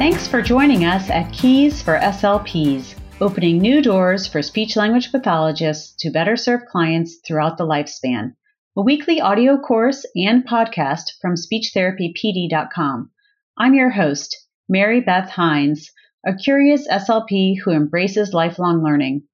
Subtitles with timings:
[0.00, 5.94] Thanks for joining us at Keys for SLPs, opening new doors for speech language pathologists
[5.98, 8.34] to better serve clients throughout the lifespan.
[8.78, 13.10] A weekly audio course and podcast from SpeechTherapyPD.com.
[13.58, 15.90] I'm your host, Mary Beth Hines,
[16.26, 19.24] a curious SLP who embraces lifelong learning.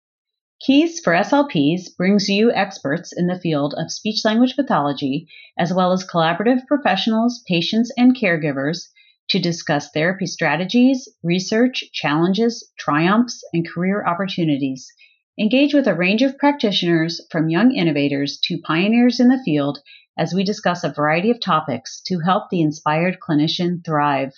[0.61, 5.93] Keys for SLPs brings you experts in the field of speech language pathology, as well
[5.93, 8.89] as collaborative professionals, patients, and caregivers
[9.37, 14.91] to discuss therapy strategies, research, challenges, triumphs, and career opportunities.
[15.39, 19.79] Engage with a range of practitioners from young innovators to pioneers in the field
[20.19, 24.33] as we discuss a variety of topics to help the inspired clinician thrive.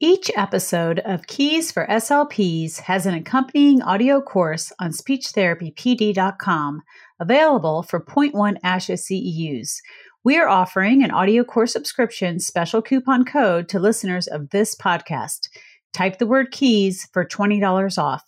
[0.00, 6.82] Each episode of Keys for SLPs has an accompanying audio course on speechtherapypd.com
[7.20, 9.76] available for 0.1 ASHA CEUs.
[10.24, 15.48] We are offering an audio course subscription special coupon code to listeners of this podcast.
[15.92, 18.22] Type the word keys for $20 off.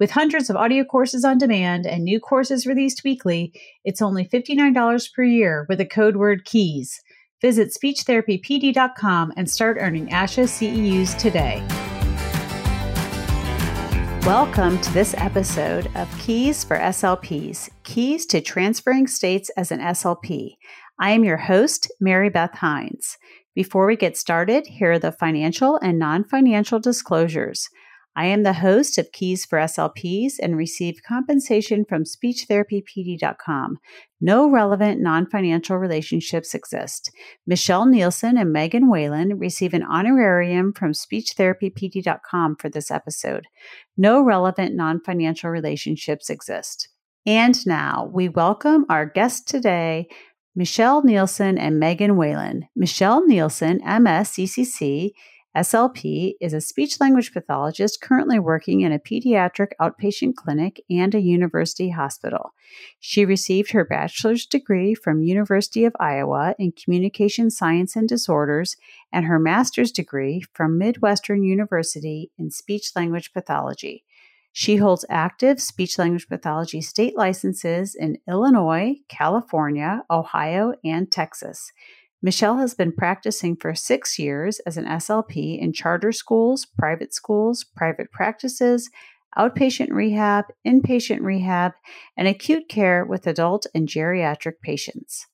[0.00, 3.52] With hundreds of audio courses on demand and new courses released weekly,
[3.84, 7.00] it's only $59 per year with the code word keys.
[7.40, 11.64] Visit speechtherapypd.com and start earning ASHA CEUs today.
[14.26, 20.56] Welcome to this episode of Keys for SLPs Keys to Transferring States as an SLP.
[20.98, 23.18] I am your host, Mary Beth Hines.
[23.54, 27.68] Before we get started, here are the financial and non financial disclosures.
[28.18, 33.76] I am the host of Keys for SLPs and receive compensation from SpeechTherapyPD.com.
[34.22, 37.10] No relevant non financial relationships exist.
[37.46, 43.44] Michelle Nielsen and Megan Whalen receive an honorarium from SpeechTherapyPD.com for this episode.
[43.98, 46.88] No relevant non financial relationships exist.
[47.26, 50.08] And now we welcome our guest today,
[50.58, 52.66] Michelle Nielsen and Megan Whalen.
[52.74, 55.10] Michelle Nielsen, MSCCC,
[55.54, 61.20] SLP is a speech language pathologist currently working in a pediatric outpatient clinic and a
[61.20, 62.54] university hospital.
[63.00, 68.76] She received her bachelor's degree from University of Iowa in communication science and disorders
[69.12, 74.04] and her master's degree from Midwestern University in speech language pathology.
[74.58, 81.70] She holds active speech language pathology state licenses in Illinois, California, Ohio, and Texas.
[82.22, 87.64] Michelle has been practicing for six years as an SLP in charter schools, private schools,
[87.76, 88.88] private practices,
[89.36, 91.72] outpatient rehab, inpatient rehab,
[92.16, 95.26] and acute care with adult and geriatric patients.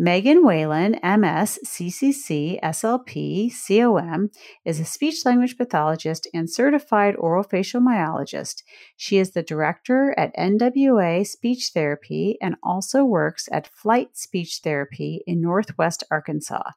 [0.00, 4.30] Megan Whalen, MS, CCC, SLP, COM,
[4.64, 8.62] is a speech language pathologist and certified orofacial myologist.
[8.96, 15.24] She is the director at NWA Speech Therapy and also works at Flight Speech Therapy
[15.26, 16.70] in Northwest Arkansas.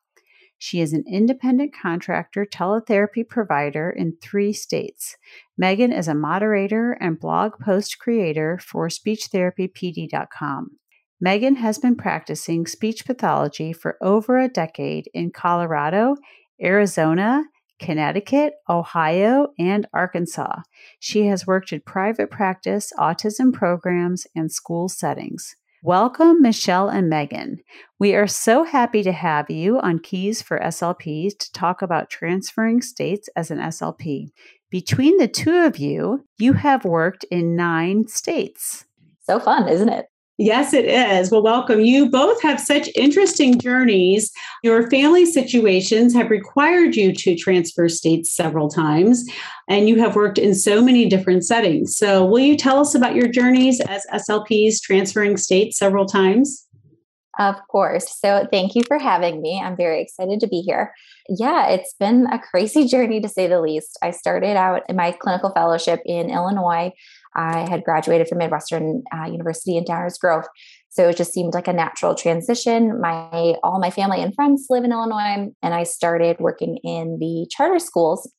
[0.57, 5.15] She is an independent contractor teletherapy provider in three states.
[5.59, 10.77] Megan is a moderator and blog post creator for SpeechTherapyPD.com.
[11.23, 16.15] Megan has been practicing speech pathology for over a decade in Colorado,
[16.59, 17.43] Arizona,
[17.79, 20.61] Connecticut, Ohio, and Arkansas.
[20.99, 25.55] She has worked in private practice, autism programs, and school settings.
[25.83, 27.59] Welcome, Michelle and Megan.
[27.99, 32.81] We are so happy to have you on Keys for SLPs to talk about transferring
[32.81, 34.29] states as an SLP.
[34.71, 38.85] Between the two of you, you have worked in nine states.
[39.21, 40.07] So fun, isn't it?
[40.43, 41.29] Yes, it is.
[41.29, 41.81] Well, welcome.
[41.81, 44.31] You both have such interesting journeys.
[44.63, 49.23] Your family situations have required you to transfer states several times,
[49.69, 51.95] and you have worked in so many different settings.
[51.95, 56.67] So, will you tell us about your journeys as SLPs transferring states several times?
[57.37, 58.17] Of course.
[58.19, 59.61] So, thank you for having me.
[59.63, 60.91] I'm very excited to be here.
[61.29, 63.95] Yeah, it's been a crazy journey to say the least.
[64.01, 66.93] I started out in my clinical fellowship in Illinois
[67.35, 70.45] I had graduated from Midwestern uh, University in Downers Grove.
[70.89, 72.99] So it just seemed like a natural transition.
[72.99, 77.47] My all my family and friends live in Illinois, and I started working in the
[77.49, 78.29] charter schools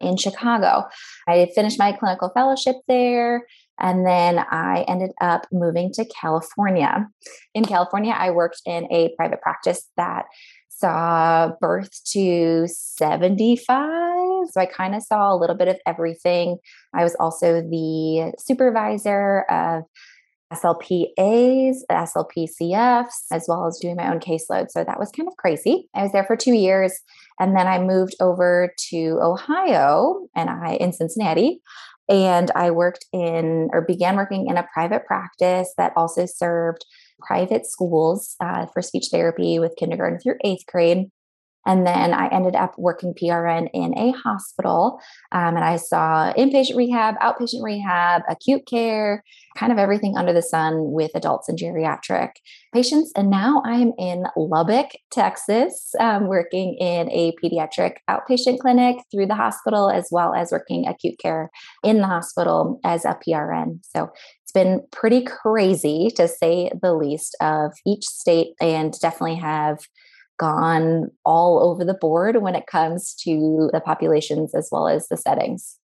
[0.00, 0.84] in Chicago.
[1.26, 3.46] I finished my clinical fellowship there,
[3.80, 7.08] and then I ended up moving to California.
[7.54, 10.26] In California, I worked in a private practice that
[10.68, 16.58] saw birth to 75 so I kind of saw a little bit of everything.
[16.94, 19.84] I was also the supervisor of
[20.52, 24.70] SLPAs, SLPCFs, as well as doing my own caseload.
[24.70, 25.88] So that was kind of crazy.
[25.94, 27.00] I was there for two years.
[27.40, 31.60] And then I moved over to Ohio and I in Cincinnati.
[32.08, 36.84] And I worked in or began working in a private practice that also served
[37.20, 41.10] private schools uh, for speech therapy with kindergarten through eighth grade.
[41.66, 45.00] And then I ended up working PRN in a hospital.
[45.32, 49.24] Um, and I saw inpatient rehab, outpatient rehab, acute care,
[49.56, 52.30] kind of everything under the sun with adults and geriatric
[52.72, 53.12] patients.
[53.16, 59.26] And now I am in Lubbock, Texas, um, working in a pediatric outpatient clinic through
[59.26, 61.50] the hospital, as well as working acute care
[61.82, 63.80] in the hospital as a PRN.
[63.82, 64.10] So
[64.42, 69.78] it's been pretty crazy to say the least of each state and definitely have
[70.38, 75.16] gone all over the board when it comes to the populations as well as the
[75.16, 75.78] settings.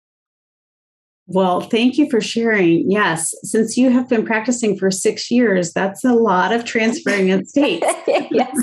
[1.33, 2.91] Well, thank you for sharing.
[2.91, 7.47] Yes, since you have been practicing for six years, that's a lot of transferring in
[7.47, 7.87] states.
[8.09, 8.31] yes.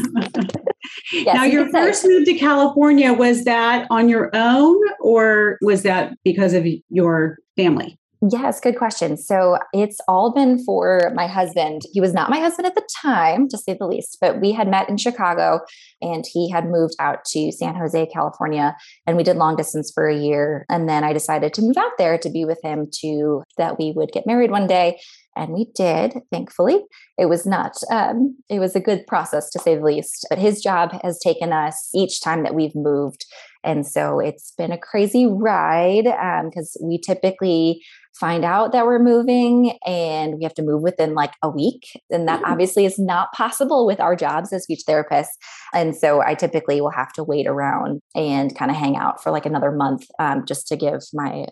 [1.14, 1.34] yes.
[1.34, 6.54] Now, your first move to California, was that on your own or was that because
[6.54, 7.98] of your family?
[8.22, 9.16] Yes, good question.
[9.16, 11.84] So it's all been for my husband.
[11.94, 14.68] He was not my husband at the time, to say the least, but we had
[14.68, 15.60] met in Chicago
[16.02, 18.76] and he had moved out to San Jose, California,
[19.06, 20.66] and we did long distance for a year.
[20.68, 23.94] And then I decided to move out there to be with him to that we
[23.96, 25.00] would get married one day.
[25.36, 26.84] And we did, thankfully.
[27.20, 30.26] It was not, um, it was a good process to say the least.
[30.32, 33.26] But his job has taken us each time that we've moved.
[33.64, 36.06] And so it's been a crazy ride
[36.46, 37.84] because um, we typically
[38.20, 42.02] find out that we're moving and we have to move within like a week.
[42.10, 42.52] And that mm-hmm.
[42.52, 45.36] obviously is not possible with our jobs as speech therapists.
[45.74, 49.32] And so I typically will have to wait around and kind of hang out for
[49.32, 51.48] like another month um, just to give my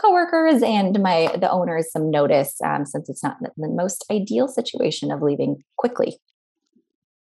[0.00, 5.10] coworkers and my the owners some notice um, since it's not the most ideal situation
[5.10, 6.18] of leaving quickly.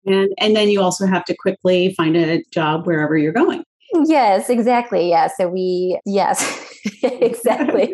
[0.05, 3.65] And and then you also have to quickly find a job wherever you're going.
[4.05, 5.11] Yes, exactly.
[5.11, 5.29] Yeah.
[5.37, 6.69] So we yes.
[7.03, 7.93] exactly.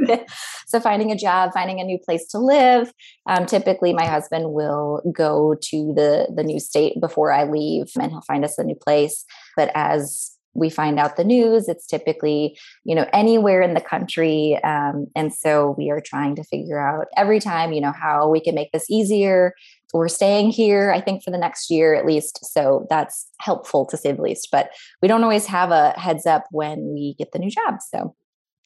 [0.67, 2.93] so finding a job, finding a new place to live.
[3.27, 8.11] Um, typically, my husband will go to the the new state before I leave, and
[8.11, 9.25] he'll find us a new place.
[9.57, 14.59] But as we find out the news it's typically you know anywhere in the country
[14.65, 18.41] um, and so we are trying to figure out every time you know how we
[18.41, 19.55] can make this easier
[19.95, 23.97] we're staying here i think for the next year at least so that's helpful to
[23.97, 24.71] say the least but
[25.01, 28.15] we don't always have a heads up when we get the new job so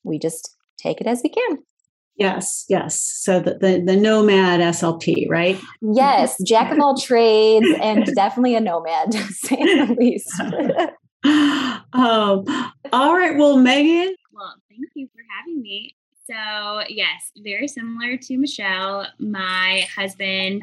[0.04, 1.58] we just take it as we can.
[2.16, 3.00] Yes, yes.
[3.00, 5.58] So the, the, the nomad SLP, right?
[5.80, 10.40] Yes, jack of all trades and definitely a nomad, to say the least.
[11.92, 12.44] um,
[12.92, 13.36] all right.
[13.36, 14.14] Well, Megan.
[14.32, 15.96] Well, thank you for having me.
[16.24, 19.08] So, yes, very similar to Michelle.
[19.18, 20.62] My husband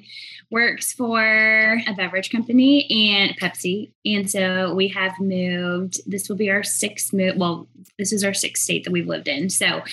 [0.49, 3.91] works for a beverage company and Pepsi.
[4.05, 7.35] And so we have moved, this will be our sixth move.
[7.35, 7.67] Well,
[7.97, 9.49] this is our sixth state that we've lived in.
[9.49, 9.83] So,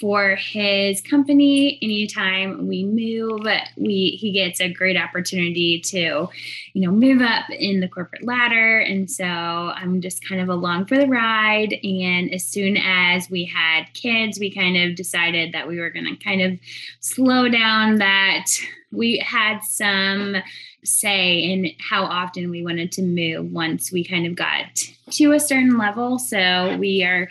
[0.00, 3.46] for his company, anytime we move,
[3.76, 6.28] we he gets a great opportunity to,
[6.72, 8.80] you know, move up in the corporate ladder.
[8.80, 11.78] And so I'm just kind of along for the ride.
[11.84, 16.06] And as soon as we had kids, we kind of decided that we were going
[16.06, 16.58] to kind of
[17.00, 18.46] slow down that
[18.90, 20.36] we had some
[20.84, 24.66] say in how often we wanted to move once we kind of got
[25.10, 26.18] to a certain level.
[26.18, 27.28] So we are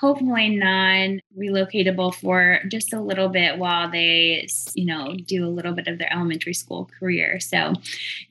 [0.00, 5.72] hopefully non relocatable for just a little bit while they, you know, do a little
[5.72, 7.40] bit of their elementary school career.
[7.40, 7.74] So,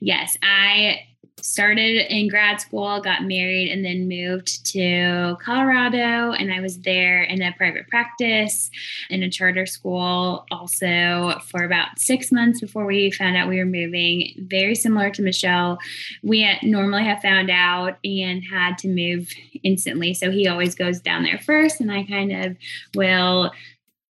[0.00, 1.00] yes, I
[1.40, 6.32] started in grad school, got married, and then moved to Colorado.
[6.32, 8.70] And I was there in a private practice
[9.08, 13.64] in a charter school also for about six months before we found out we were
[13.64, 14.34] moving.
[14.38, 15.78] Very similar to Michelle.
[16.22, 19.30] We normally have found out and had to move
[19.62, 20.14] instantly.
[20.14, 22.56] So he always goes down there first, and I kind of
[22.94, 23.52] will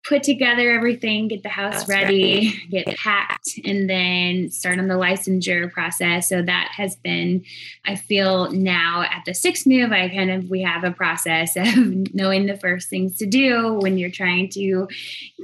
[0.05, 5.71] put together everything, get the house ready, get packed, and then start on the licensure
[5.71, 6.29] process.
[6.29, 7.45] So that has been,
[7.87, 12.15] I feel now at the sixth move, I kind of, we have a process of
[12.15, 14.89] knowing the first things to do when you're trying to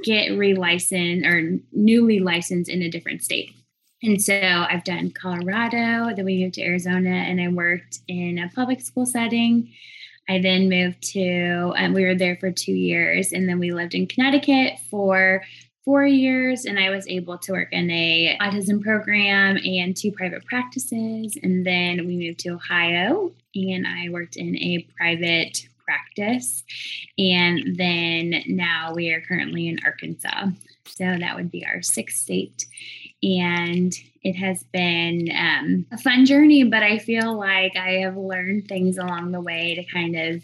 [0.03, 3.51] get relicensed or newly licensed in a different state.
[4.01, 8.49] And so I've done Colorado, then we moved to Arizona, and I worked in a
[8.49, 9.73] public school setting.
[10.29, 13.95] I then moved to, um, we were there for two years, and then we lived
[13.95, 15.43] in Connecticut for
[15.85, 20.45] four years and i was able to work in a autism program and two private
[20.45, 26.63] practices and then we moved to ohio and i worked in a private practice
[27.17, 30.49] and then now we are currently in arkansas.
[30.85, 32.65] So that would be our sixth state
[33.23, 38.67] and it has been um, a fun journey, but I feel like I have learned
[38.67, 40.43] things along the way to kind of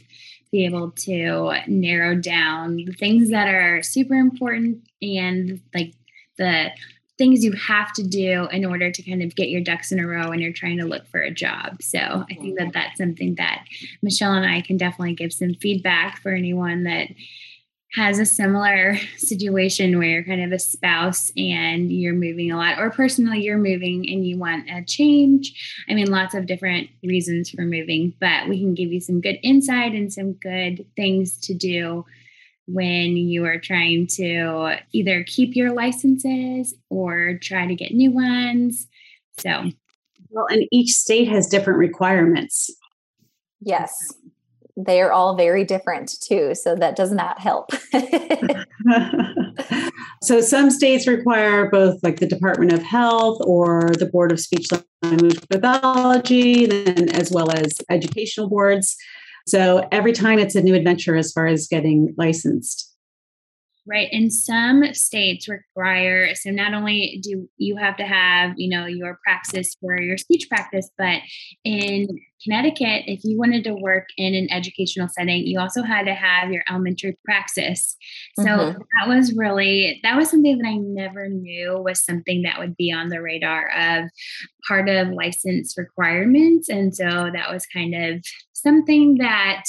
[0.51, 5.93] be able to narrow down the things that are super important and like
[6.37, 6.69] the
[7.17, 10.07] things you have to do in order to kind of get your ducks in a
[10.07, 11.81] row when you're trying to look for a job.
[11.81, 13.65] So I think that that's something that
[14.01, 17.07] Michelle and I can definitely give some feedback for anyone that
[17.95, 22.77] has a similar situation where you're kind of a spouse and you're moving a lot,
[22.77, 25.83] or personally you're moving and you want a change.
[25.89, 29.37] I mean, lots of different reasons for moving, but we can give you some good
[29.43, 32.05] insight and some good things to do
[32.67, 38.87] when you are trying to either keep your licenses or try to get new ones.
[39.39, 39.71] So,
[40.29, 42.75] well, and each state has different requirements.
[43.61, 44.13] Yes.
[44.77, 47.71] They are all very different too, so that does not help.
[50.21, 54.67] so some states require both like the Department of Health or the Board of Speech
[55.01, 58.97] Language Pathology, then as well as educational boards.
[59.47, 62.94] So every time it's a new adventure as far as getting licensed.
[63.87, 64.09] Right.
[64.11, 69.19] And some states require, so not only do you have to have, you know, your
[69.23, 71.19] praxis for your speech praxis, but
[71.63, 72.07] in
[72.43, 76.51] Connecticut, if you wanted to work in an educational setting, you also had to have
[76.51, 77.95] your elementary praxis.
[78.39, 78.79] So mm-hmm.
[78.79, 82.91] that was really, that was something that I never knew was something that would be
[82.91, 84.09] on the radar of
[84.67, 86.69] part of license requirements.
[86.69, 88.23] And so that was kind of
[88.53, 89.63] something that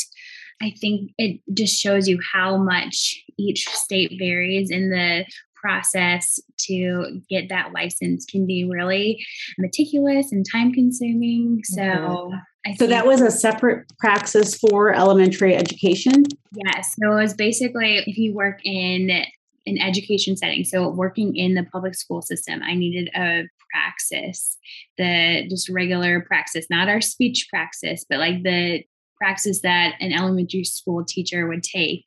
[0.60, 7.20] I think it just shows you how much each state varies in the process to
[7.28, 9.24] get that license can be really
[9.58, 11.60] meticulous and time consuming.
[11.64, 12.74] So mm-hmm.
[12.76, 16.24] so that was a separate praxis for elementary education?
[16.52, 16.94] Yes.
[17.00, 19.24] So it was basically if you work in
[19.66, 24.56] an education setting, so working in the public school system, I needed a praxis,
[24.96, 28.84] the just regular praxis, not our speech praxis, but like the
[29.18, 32.04] praxis that an elementary school teacher would take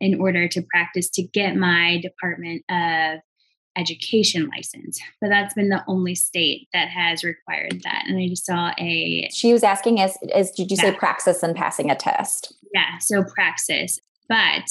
[0.00, 3.20] in order to practice to get my Department of
[3.76, 5.00] Education license.
[5.20, 8.04] But that's been the only state that has required that.
[8.06, 9.28] And I just saw a.
[9.32, 10.90] She was asking, as, as did you yeah.
[10.90, 12.54] say praxis and passing a test?
[12.72, 13.98] Yeah, so praxis.
[14.28, 14.70] But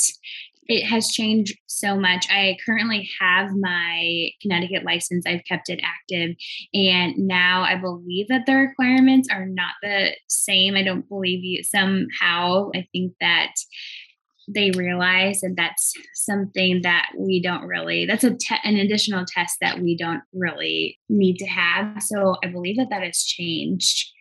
[0.68, 2.28] it has changed so much.
[2.30, 5.26] I currently have my Connecticut license.
[5.26, 6.36] I've kept it active.
[6.74, 10.76] And now I believe that the requirements are not the same.
[10.76, 12.70] I don't believe you somehow.
[12.76, 13.54] I think that
[14.48, 19.56] they realize that that's something that we don't really that's a te- an additional test
[19.62, 24.12] that we don't really need to have so i believe that that has changed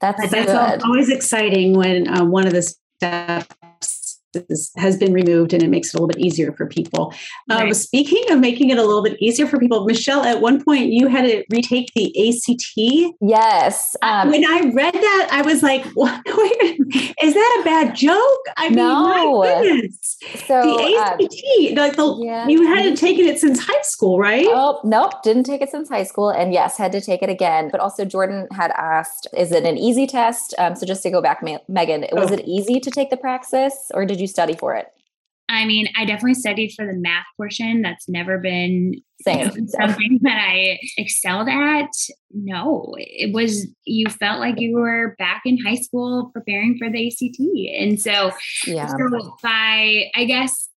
[0.00, 4.01] that's, that's always exciting when uh, one of the steps
[4.34, 7.14] is, has been removed and it makes it a little bit easier for people.
[7.50, 7.68] Um, right.
[7.68, 10.92] Um, speaking of making it a little bit easier for people, Michelle, at one point
[10.92, 13.16] you had to retake the ACT.
[13.20, 13.96] Yes.
[14.02, 16.22] Um, when I read that, I was like, what?
[16.26, 18.44] is that a bad joke?
[18.56, 19.40] I mean, no.
[19.40, 20.16] my goodness.
[20.46, 22.48] So the ACT, uh, like the, yeah.
[22.48, 24.46] you hadn't taken it since high school, right?
[24.48, 25.22] Oh, nope.
[25.22, 26.30] Didn't take it since high school.
[26.30, 27.68] And yes, had to take it again.
[27.70, 30.54] But also Jordan had asked, is it an easy test?
[30.58, 32.34] Um, so just to go back, Megan, was oh.
[32.34, 34.88] it easy to take the praxis or did you study for it?
[35.48, 37.82] I mean, I definitely studied for the math portion.
[37.82, 38.94] That's never been
[39.26, 41.90] you know, something that I excelled at.
[42.30, 47.06] No, it was, you felt like you were back in high school preparing for the
[47.06, 47.38] ACT.
[47.78, 48.30] And so,
[48.66, 48.86] yeah.
[48.86, 50.70] so by, I guess,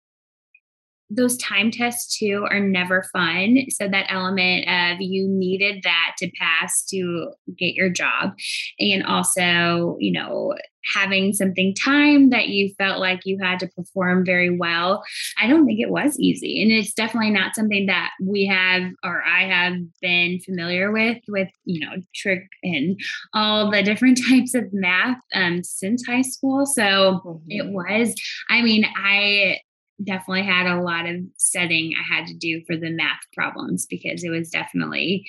[1.15, 3.67] those time tests too are never fun.
[3.71, 8.33] So that element of you needed that to pass to get your job.
[8.79, 10.55] And also, you know,
[10.95, 15.03] having something time that you felt like you had to perform very well.
[15.41, 16.63] I don't think it was easy.
[16.63, 21.49] And it's definitely not something that we have or I have been familiar with, with,
[21.65, 22.99] you know, trick and
[23.33, 26.67] all the different types of math um, since high school.
[26.67, 27.39] So mm-hmm.
[27.49, 28.15] it was,
[28.51, 29.59] I mean, I
[30.05, 34.25] definitely had a lot of setting I had to do for the math problems because
[34.25, 35.27] it was definitely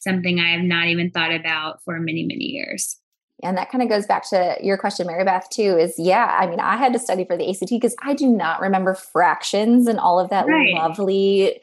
[0.00, 3.00] something I have not even thought about for many, many years.
[3.42, 6.46] And that kind of goes back to your question, Mary Beth, too, is yeah, I
[6.46, 9.98] mean, I had to study for the ACT because I do not remember fractions and
[9.98, 10.74] all of that right.
[10.74, 11.60] lovely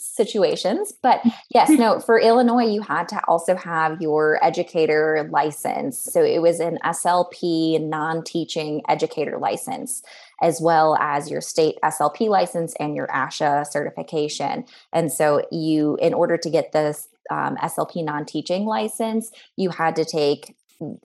[0.00, 0.92] situations.
[1.02, 6.02] But yes, no, for Illinois, you had to also have your educator license.
[6.02, 10.02] So it was an SLP non teaching educator license,
[10.42, 14.64] as well as your state SLP license and your ASHA certification.
[14.92, 19.96] And so you, in order to get this um, SLP non teaching license, you had
[19.96, 20.54] to take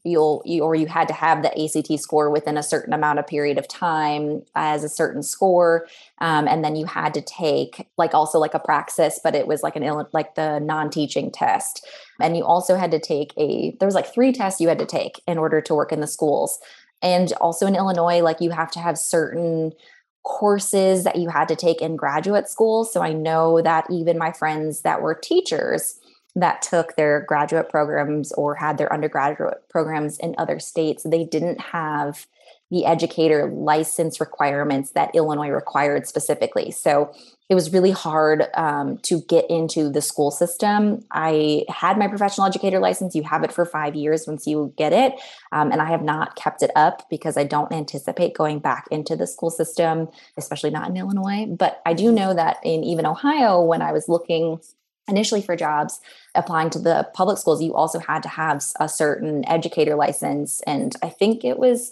[0.04, 3.28] you'll you, or you had to have the ACT score within a certain amount of
[3.28, 5.88] period of time as a certain score,
[6.20, 9.64] um, and then you had to take like also like a praxis, but it was
[9.64, 11.86] like an like the non-teaching test,
[12.20, 14.86] and you also had to take a there was like three tests you had to
[14.86, 16.60] take in order to work in the schools,
[17.02, 19.74] and also in Illinois like you have to have certain
[20.24, 22.86] courses that you had to take in graduate school.
[22.86, 26.00] So I know that even my friends that were teachers
[26.36, 31.60] that took their graduate programs or had their undergraduate programs in other states, they didn't
[31.60, 32.26] have
[32.72, 36.72] the educator license requirements that Illinois required specifically.
[36.72, 37.14] So
[37.50, 41.04] it was really hard um, to get into the school system.
[41.12, 43.14] I had my professional educator license.
[43.14, 45.20] You have it for five years once you get it.
[45.52, 49.18] Um, and I have not kept it up because I don't anticipate going back into
[49.18, 50.08] the school system,
[50.38, 51.48] especially not in Illinois.
[51.48, 54.62] But I do know that in even Ohio, when I was looking
[55.08, 56.00] initially for jobs
[56.36, 60.62] applying to the public schools you also had to have a certain educator license.
[60.68, 61.92] And i think it was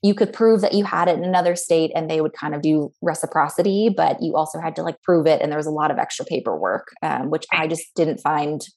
[0.00, 2.62] you could prove that you had it in another state and they would kind of
[2.62, 5.90] do reciprocity but you also had to like prove it and there was a lot
[5.90, 8.68] of extra paperwork um, which i just didn't find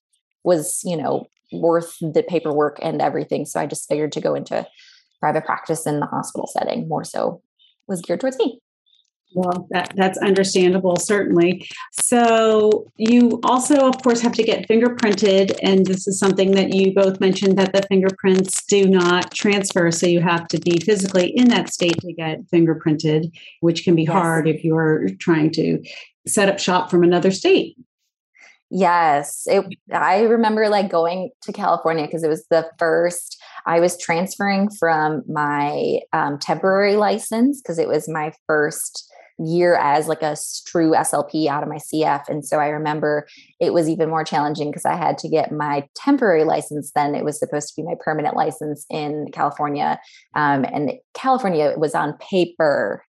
[0.43, 3.45] was you know worth the paperwork and everything.
[3.45, 4.65] So i just figured to go into
[5.19, 7.41] private practice in the hospital setting more so
[7.87, 8.59] was geared towards me
[9.33, 11.67] well, that, that's understandable, certainly.
[11.91, 15.57] So, you also, of course, have to get fingerprinted.
[15.63, 19.91] And this is something that you both mentioned that the fingerprints do not transfer.
[19.91, 24.03] So, you have to be physically in that state to get fingerprinted, which can be
[24.03, 24.11] yes.
[24.11, 25.81] hard if you're trying to
[26.27, 27.75] set up shop from another state.
[28.73, 33.37] Yes, it, I remember like going to California because it was the first.
[33.65, 40.07] I was transferring from my um, temporary license because it was my first year as
[40.07, 40.37] like a
[40.67, 42.29] true SLP out of my CF.
[42.29, 43.27] And so I remember
[43.59, 46.91] it was even more challenging because I had to get my temporary license.
[46.95, 49.99] Then it was supposed to be my permanent license in California.
[50.35, 53.03] Um, and California was on paper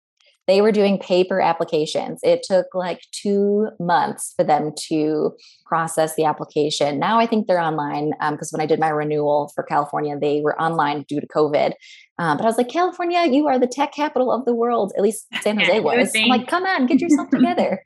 [0.47, 2.19] they were doing paper applications.
[2.23, 5.31] It took like two months for them to
[5.65, 6.99] process the application.
[6.99, 10.41] Now I think they're online because um, when I did my renewal for California, they
[10.41, 11.73] were online due to COVID.
[12.19, 14.93] Um, but I was like, California, you are the tech capital of the world.
[14.97, 16.11] At least San Jose was.
[16.15, 17.81] I'm like, come on, get yourself together.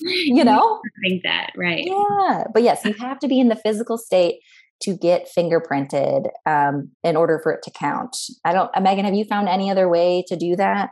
[0.00, 0.80] you know?
[0.84, 1.84] I think that, right.
[1.84, 2.44] Yeah.
[2.52, 4.36] But yes, you have to be in the physical state
[4.82, 8.16] to get fingerprinted um, in order for it to count.
[8.44, 10.90] I don't, Megan, have you found any other way to do that?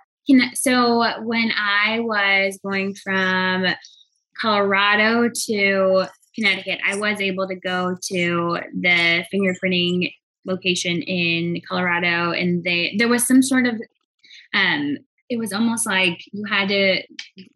[0.54, 3.66] So when I was going from
[4.40, 10.12] Colorado to Connecticut, I was able to go to the fingerprinting
[10.44, 13.80] location in Colorado, and they there was some sort of
[14.54, 17.02] um, it was almost like you had to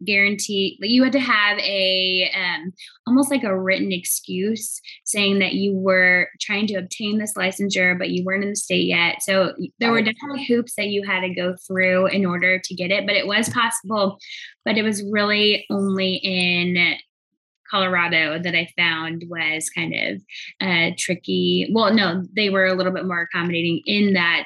[0.05, 2.71] guarantee like you had to have a um,
[3.07, 8.09] almost like a written excuse saying that you were trying to obtain this licensure but
[8.09, 9.21] you weren't in the state yet.
[9.21, 12.91] So there were definitely hoops that you had to go through in order to get
[12.91, 14.17] it but it was possible.
[14.65, 16.97] But it was really only in
[17.69, 20.21] Colorado that I found was kind of
[20.61, 21.69] uh, tricky.
[21.71, 24.45] Well, no, they were a little bit more accommodating in that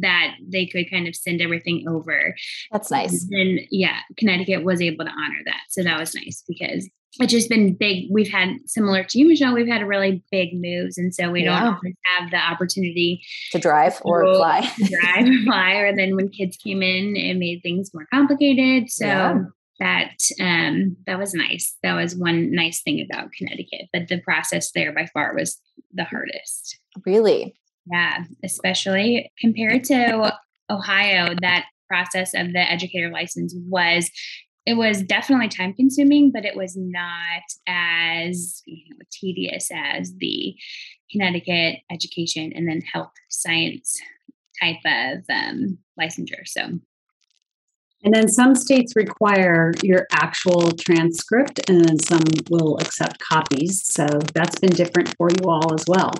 [0.00, 2.34] that they could kind of send everything over.
[2.72, 3.26] That's nice.
[3.30, 5.62] And yeah, Connecticut was able to honor that.
[5.70, 8.08] So that was nice because it's just been big.
[8.10, 10.98] We've had similar to you, Michelle, we've had really big moves.
[10.98, 11.60] And so we yeah.
[11.60, 14.60] don't always have the opportunity to drive or to fly.
[14.84, 15.72] drive or fly.
[15.74, 18.90] Or then when kids came in, it made things more complicated.
[18.90, 19.38] So yeah.
[19.78, 21.76] that um that was nice.
[21.82, 23.88] That was one nice thing about Connecticut.
[23.92, 25.58] But the process there by far was
[25.94, 26.78] the hardest.
[27.06, 27.54] Really?
[27.90, 30.32] Yeah, especially compared to
[30.68, 34.10] Ohio, that process of the educator license was
[34.66, 40.56] it was definitely time consuming, but it was not as you know, tedious as the
[41.12, 43.96] Connecticut education and then health science
[44.60, 46.46] type of um, licensure.
[46.46, 46.62] So,
[48.02, 53.86] and then some states require your actual transcript, and then some will accept copies.
[53.86, 56.12] So that's been different for you all as well.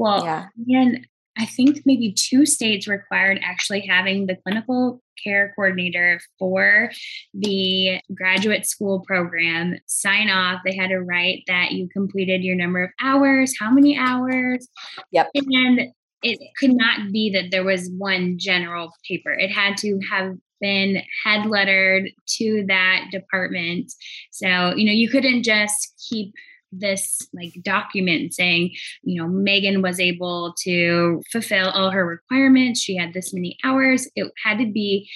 [0.00, 0.46] Well, yeah.
[0.80, 1.06] and
[1.38, 6.90] I think maybe two states required actually having the clinical care coordinator for
[7.34, 10.62] the graduate school program sign off.
[10.64, 14.68] They had to write that you completed your number of hours, how many hours.
[15.12, 15.30] Yep.
[15.34, 19.32] And it could not be that there was one general paper.
[19.32, 23.92] It had to have been head lettered to that department.
[24.30, 26.34] So, you know, you couldn't just keep
[26.72, 32.80] this like document saying, you know, Megan was able to fulfill all her requirements.
[32.80, 34.08] She had this many hours.
[34.14, 35.08] It had to be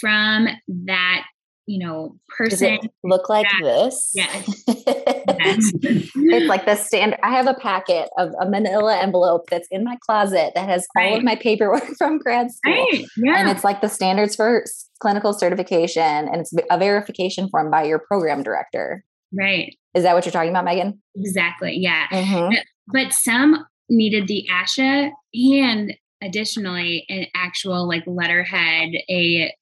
[0.00, 1.24] from that
[1.70, 5.72] you know person look like that, this yes, yes.
[5.82, 9.96] it's like the standard i have a packet of a manila envelope that's in my
[10.04, 11.12] closet that has right.
[11.12, 13.04] all of my paperwork from grad school right.
[13.18, 13.36] yeah.
[13.36, 14.64] and it's like the standards for
[14.98, 19.04] clinical certification and it's a verification form by your program director
[19.36, 21.00] right is that what you're talking about, Megan?
[21.16, 21.76] Exactly.
[21.76, 22.06] Yeah.
[22.12, 22.54] Mm-hmm.
[22.92, 29.52] But some needed the ASHA and additionally an actual like letterhead, a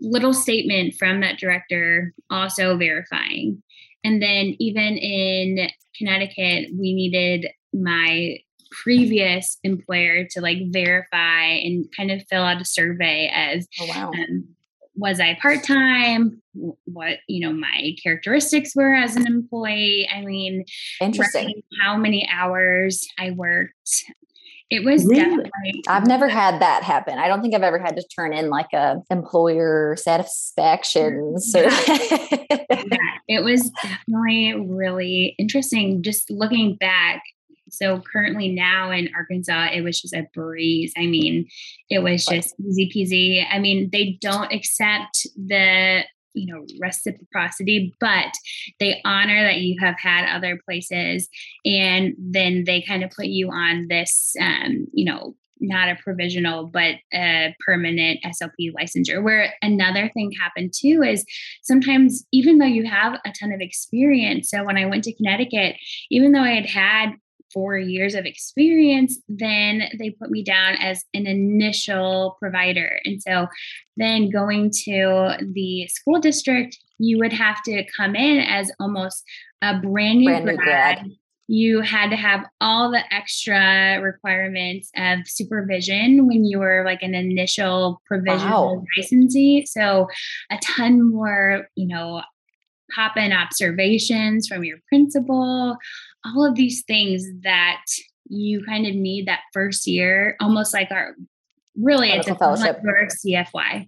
[0.00, 3.62] little statement from that director also verifying.
[4.02, 8.38] And then even in Connecticut, we needed my
[8.70, 14.10] previous employer to like verify and kind of fill out a survey as oh, wow.
[14.10, 14.55] um,
[14.96, 16.42] was I part time?
[16.84, 20.08] What you know my characteristics were as an employee.
[20.12, 20.64] I mean,
[21.00, 21.62] interesting.
[21.82, 24.04] How many hours I worked.
[24.68, 25.20] It was really?
[25.20, 25.82] definitely.
[25.86, 27.18] I've never had that happen.
[27.18, 31.36] I don't think I've ever had to turn in like a employer satisfaction.
[31.54, 31.70] Yeah.
[31.70, 32.88] Mm-hmm.
[32.90, 36.02] yeah, it was definitely really interesting.
[36.02, 37.22] Just looking back,
[37.68, 40.92] so currently now in Arkansas, it was just a breeze.
[40.96, 41.46] I mean,
[41.90, 43.44] it was just easy peasy.
[43.50, 48.30] I mean, they don't accept the you know reciprocity but
[48.78, 51.30] they honor that you have had other places
[51.64, 56.66] and then they kind of put you on this um, you know not a provisional
[56.66, 59.22] but a permanent SLP licensure.
[59.22, 61.24] Where another thing happened too is
[61.62, 65.76] sometimes even though you have a ton of experience, so when I went to Connecticut,
[66.10, 67.12] even though I had had
[67.52, 73.00] four years of experience, then they put me down as an initial provider.
[73.04, 73.46] And so
[73.96, 79.24] then going to the school district, you would have to come in as almost
[79.62, 80.98] a brand new, brand new grad.
[80.98, 81.10] grad.
[81.48, 87.14] You had to have all the extra requirements of supervision when you were like an
[87.14, 88.84] initial provisional wow.
[88.96, 89.64] licensee.
[89.64, 90.08] So
[90.50, 92.22] a ton more, you know,
[92.94, 95.76] pop in observations from your principal,
[96.26, 97.82] all of these things that
[98.28, 101.14] you kind of need that first year, almost like our
[101.78, 103.86] really it's a fellowship for CFY.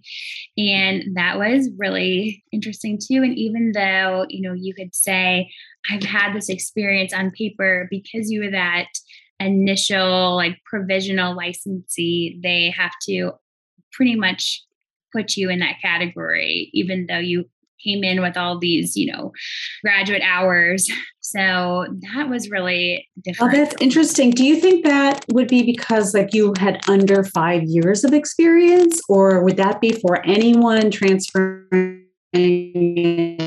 [0.57, 3.23] And that was really interesting too.
[3.23, 5.51] And even though, you know, you could say,
[5.89, 8.87] I've had this experience on paper because you were that
[9.39, 13.31] initial like provisional licensee, they have to
[13.91, 14.63] pretty much
[15.11, 17.49] put you in that category, even though you
[17.83, 19.31] came in with all these, you know,
[19.83, 20.89] graduate hours.
[21.21, 23.53] So that was really different.
[23.53, 24.31] Oh, that's interesting.
[24.31, 28.99] Do you think that would be because like you had under five years of experience,
[29.07, 33.37] or would that be for anyone transferring any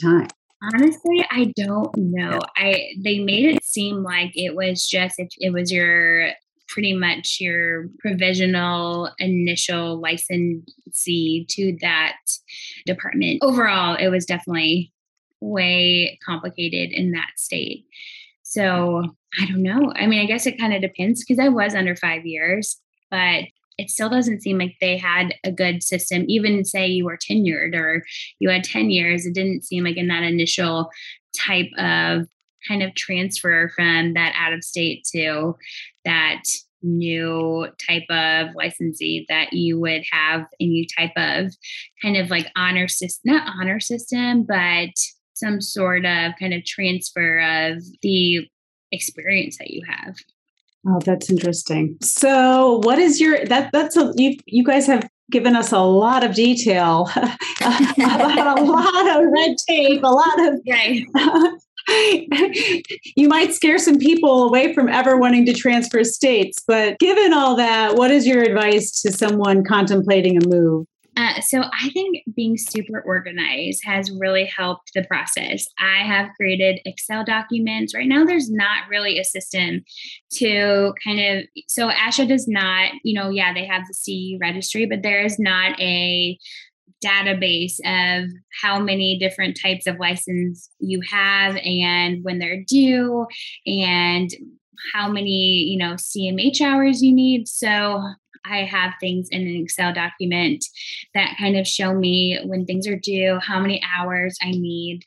[0.00, 0.28] time?
[0.74, 2.38] Honestly, I don't know.
[2.56, 6.30] I they made it seem like it was just if it was your
[6.74, 12.16] pretty much your provisional initial licensee to that
[12.84, 13.38] department.
[13.42, 14.92] Overall, it was definitely
[15.40, 17.86] way complicated in that state.
[18.42, 19.04] So
[19.40, 19.92] I don't know.
[19.94, 22.76] I mean, I guess it kind of depends because I was under five years,
[23.08, 23.44] but
[23.78, 26.24] it still doesn't seem like they had a good system.
[26.26, 28.04] Even say you were tenured or
[28.40, 30.90] you had 10 years, it didn't seem like in that initial
[31.36, 32.26] type of
[32.66, 35.54] kind of transfer from that out of state to
[36.04, 36.42] that
[36.84, 41.52] new type of licensee that you would have a new type of
[42.02, 44.90] kind of like honor system, not honor system, but
[45.32, 48.48] some sort of kind of transfer of the
[48.92, 50.14] experience that you have.
[50.86, 51.96] Oh, that's interesting.
[52.02, 56.22] So, what is your that that's a you you guys have given us a lot
[56.22, 61.02] of detail about a lot of red tape, a lot of right.
[63.16, 66.62] you might scare some people away from ever wanting to transfer states.
[66.66, 70.86] But given all that, what is your advice to someone contemplating a move?
[71.16, 75.66] Uh, so I think being super organized has really helped the process.
[75.78, 77.94] I have created Excel documents.
[77.94, 79.84] Right now, there's not really a system
[80.34, 84.86] to kind of, so ASHA does not, you know, yeah, they have the CE registry,
[84.86, 86.36] but there is not a
[87.04, 88.30] database of
[88.62, 93.26] how many different types of license you have and when they're due
[93.66, 94.30] and
[94.92, 97.48] how many you know cmh hours you need.
[97.48, 98.02] So
[98.44, 100.64] I have things in an Excel document
[101.14, 105.04] that kind of show me when things are due, how many hours I need.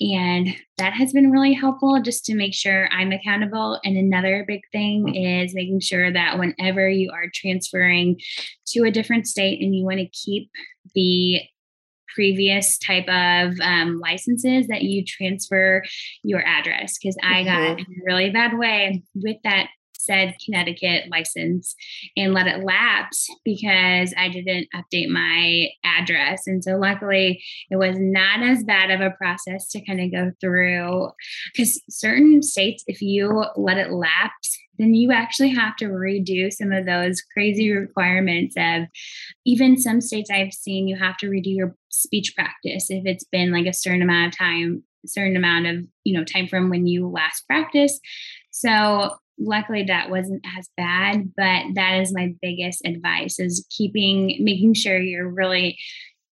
[0.00, 0.48] And
[0.78, 3.80] that has been really helpful just to make sure I'm accountable.
[3.84, 8.20] And another big thing is making sure that whenever you are transferring
[8.68, 10.50] to a different state and you want to keep
[10.94, 11.40] the
[12.14, 15.84] previous type of um, licenses that you transfer
[16.24, 17.78] your address because I got mm-hmm.
[17.78, 21.74] in a really bad way with that said Connecticut license
[22.16, 26.46] and let it lapse because I didn't update my address.
[26.46, 30.32] And so luckily it was not as bad of a process to kind of go
[30.40, 31.10] through
[31.52, 36.72] because certain states, if you let it lapse, then you actually have to redo some
[36.72, 38.84] of those crazy requirements of
[39.44, 43.50] even some states I've seen you have to redo your speech praxis if it's been
[43.50, 47.08] like a certain amount of time certain amount of you know time from when you
[47.08, 47.98] last practice
[48.50, 54.74] so luckily that wasn't as bad, but that is my biggest advice is keeping making
[54.74, 55.78] sure you're really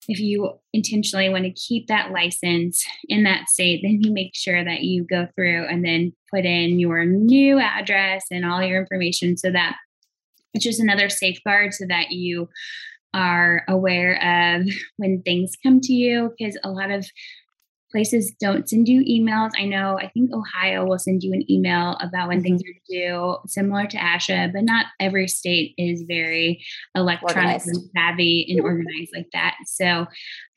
[0.08, 4.64] if you intentionally want to keep that license in that state, then you make sure
[4.64, 9.36] that you go through and then put in your new address and all your information
[9.36, 9.76] so that
[10.54, 12.48] it's just another safeguard so that you
[13.14, 17.06] are aware of when things come to you because a lot of
[17.96, 19.52] places don't send you emails.
[19.58, 22.42] I know, I think Ohio will send you an email about when mm-hmm.
[22.42, 26.62] things are due, similar to ASHA, but not every state is very
[26.94, 29.56] electronic and savvy and organized like that.
[29.64, 30.04] So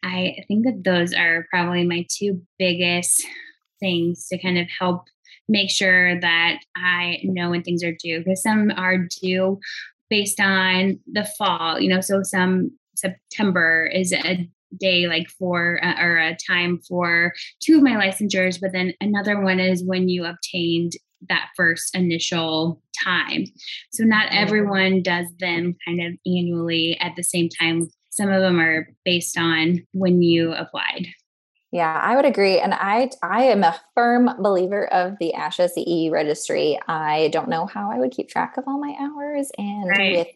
[0.03, 3.25] I think that those are probably my two biggest
[3.79, 5.05] things to kind of help
[5.47, 9.61] make sure that I know when things are due because some are due
[10.09, 14.45] based on the fall, you know, so some September is a
[14.77, 19.39] day like for uh, or a time for two of my licensures but then another
[19.39, 20.93] one is when you obtained
[21.27, 23.45] that first initial time
[23.91, 24.43] so not mm-hmm.
[24.43, 29.37] everyone does them kind of annually at the same time some of them are based
[29.37, 31.07] on when you applied
[31.71, 32.59] yeah, I would agree.
[32.59, 36.79] And I I am a firm believer of the ASHA CE registry.
[36.87, 40.17] I don't know how I would keep track of all my hours and right.
[40.17, 40.27] with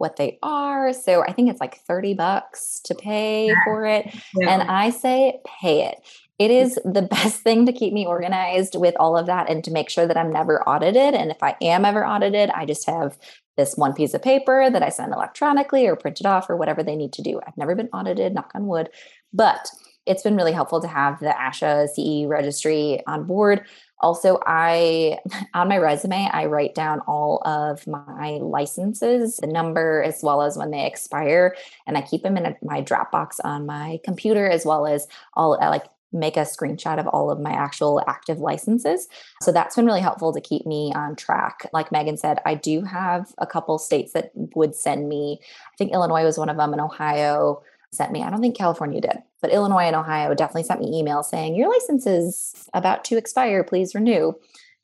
[0.00, 0.92] what they are.
[0.92, 3.54] So I think it's like 30 bucks to pay yeah.
[3.64, 4.06] for it.
[4.34, 4.50] Yeah.
[4.50, 6.00] And I say pay it.
[6.38, 9.70] It is the best thing to keep me organized with all of that and to
[9.70, 11.14] make sure that I'm never audited.
[11.14, 13.18] And if I am ever audited, I just have
[13.58, 16.82] this one piece of paper that I send electronically or print it off or whatever
[16.82, 17.40] they need to do.
[17.46, 18.88] I've never been audited, knock on wood.
[19.34, 19.70] But
[20.06, 23.66] it's been really helpful to have the ASHA CE registry on board.
[24.00, 25.18] Also, I
[25.54, 30.56] on my resume, I write down all of my licenses, the number as well as
[30.56, 31.54] when they expire,
[31.86, 35.68] and I keep them in my Dropbox on my computer as well as all I
[35.68, 39.08] like make a screenshot of all of my actual active licenses.
[39.42, 41.68] So that's been really helpful to keep me on track.
[41.72, 45.40] Like Megan said, I do have a couple states that would send me.
[45.42, 48.22] I think Illinois was one of them, and Ohio sent me.
[48.22, 51.70] I don't think California did, but Illinois and Ohio definitely sent me emails saying your
[51.70, 53.64] license is about to expire.
[53.64, 54.34] Please renew.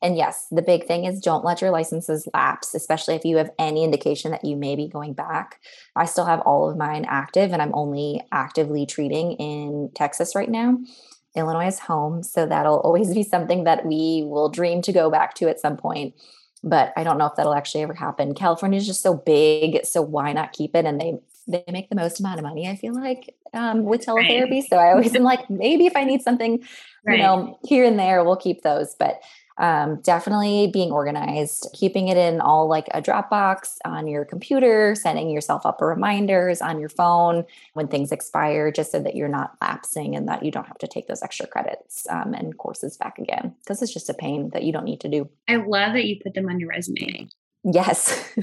[0.01, 3.49] And yes, the big thing is don't let your licenses lapse, especially if you have
[3.57, 5.59] any indication that you may be going back.
[5.95, 10.49] I still have all of mine active, and I'm only actively treating in Texas right
[10.49, 10.77] now.
[11.35, 15.33] Illinois is home, so that'll always be something that we will dream to go back
[15.35, 16.13] to at some point.
[16.63, 18.35] But I don't know if that'll actually ever happen.
[18.35, 20.85] California is just so big, so why not keep it?
[20.85, 24.51] And they they make the most amount of money, I feel like, um, with teletherapy.
[24.51, 24.69] Right.
[24.69, 26.63] So I always am like, maybe if I need something,
[27.05, 27.17] right.
[27.17, 28.95] you know, here and there, we'll keep those.
[28.99, 29.21] But
[29.59, 35.29] um, definitely being organized, keeping it in all like a Dropbox on your computer, setting
[35.29, 40.15] yourself up reminders on your phone when things expire, just so that you're not lapsing
[40.15, 43.55] and that you don't have to take those extra credits um, and courses back again.
[43.63, 45.27] Because it's just a pain that you don't need to do.
[45.47, 47.29] I love that you put them on your resume.
[47.69, 48.23] Yes.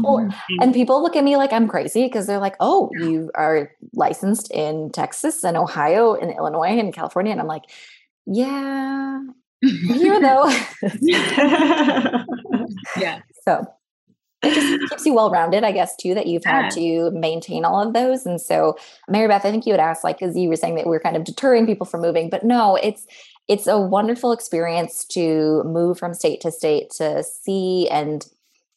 [0.00, 0.54] well, mm-hmm.
[0.60, 4.50] and people look at me like I'm crazy because they're like, oh, you are licensed
[4.50, 7.32] in Texas and Ohio and Illinois and California.
[7.32, 7.64] And I'm like,
[8.26, 9.22] yeah,
[9.62, 10.48] here though.
[12.98, 13.20] yeah.
[13.42, 13.66] So
[14.42, 16.64] it just keeps you well rounded, I guess, too, that you've yeah.
[16.64, 18.26] had to maintain all of those.
[18.26, 18.76] And so,
[19.08, 21.16] Mary Beth, I think you would ask, like, because you were saying that we're kind
[21.16, 23.06] of deterring people from moving, but no, it's
[23.48, 28.26] it's a wonderful experience to move from state to state to see and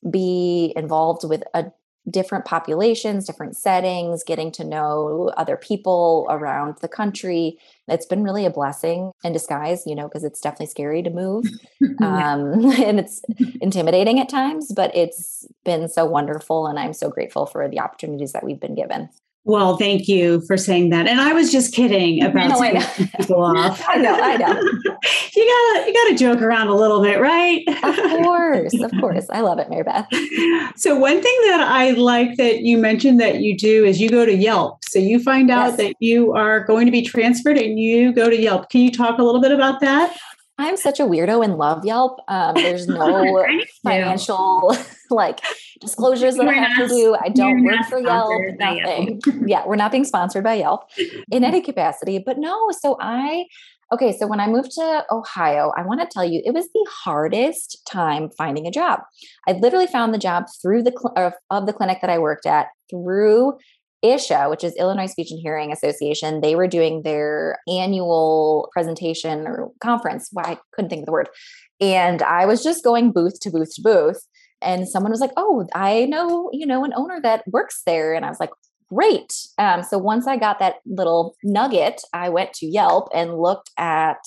[0.09, 1.71] be involved with a
[2.09, 7.59] different populations, different settings, getting to know other people around the country.
[7.87, 11.45] It's been really a blessing in disguise, you know, because it's definitely scary to move
[12.01, 13.21] um, and it's
[13.61, 16.65] intimidating at times, but it's been so wonderful.
[16.65, 19.09] And I'm so grateful for the opportunities that we've been given.
[19.43, 21.07] Well, thank you for saying that.
[21.07, 23.83] And I was just kidding about no, taking people off.
[23.87, 24.53] I know, I know.
[25.35, 27.63] you gotta you gotta joke around a little bit, right?
[27.83, 29.25] of course, of course.
[29.31, 30.07] I love it, Mary Beth.
[30.75, 34.27] So one thing that I like that you mentioned that you do is you go
[34.27, 34.85] to Yelp.
[34.85, 35.77] So you find out yes.
[35.77, 38.69] that you are going to be transferred and you go to Yelp.
[38.69, 40.15] Can you talk a little bit about that?
[40.57, 42.19] I'm such a weirdo and love Yelp.
[42.27, 43.45] Um, there's no
[43.83, 44.75] financial
[45.09, 45.41] like
[45.79, 47.15] disclosures that I have not, to do.
[47.19, 48.41] I don't work for Yelp.
[48.59, 49.21] Nothing.
[49.25, 49.41] Yelp.
[49.47, 50.83] yeah, we're not being sponsored by Yelp
[51.31, 52.19] in any capacity.
[52.23, 53.45] But no, so I
[53.91, 54.15] okay.
[54.15, 57.81] So when I moved to Ohio, I want to tell you it was the hardest
[57.89, 58.99] time finding a job.
[59.47, 62.67] I literally found the job through the cl- of the clinic that I worked at
[62.89, 63.57] through
[64.03, 69.71] ISHA, which is Illinois Speech and Hearing Association, they were doing their annual presentation or
[69.79, 70.29] conference.
[70.31, 71.29] Why well, I couldn't think of the word.
[71.79, 74.25] And I was just going booth to booth to booth.
[74.61, 78.13] And someone was like, Oh, I know, you know, an owner that works there.
[78.13, 78.51] And I was like,
[78.89, 79.33] Great.
[79.57, 84.17] Um, so once I got that little nugget, I went to Yelp and looked at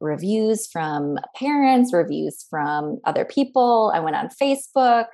[0.00, 3.92] reviews from parents, reviews from other people.
[3.94, 5.06] I went on Facebook,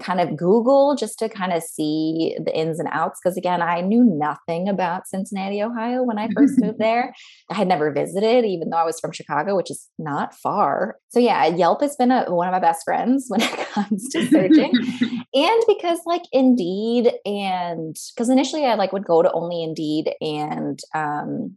[0.00, 3.20] kind of Google just to kind of see the ins and outs.
[3.22, 7.14] Because again, I knew nothing about Cincinnati, Ohio when I first moved there.
[7.50, 10.96] I had never visited, even though I was from Chicago, which is not far.
[11.08, 14.26] So yeah, Yelp has been a, one of my best friends when it comes to
[14.26, 14.72] searching.
[15.34, 20.78] and because like Indeed and because initially I like would go to only Indeed and
[20.94, 21.56] um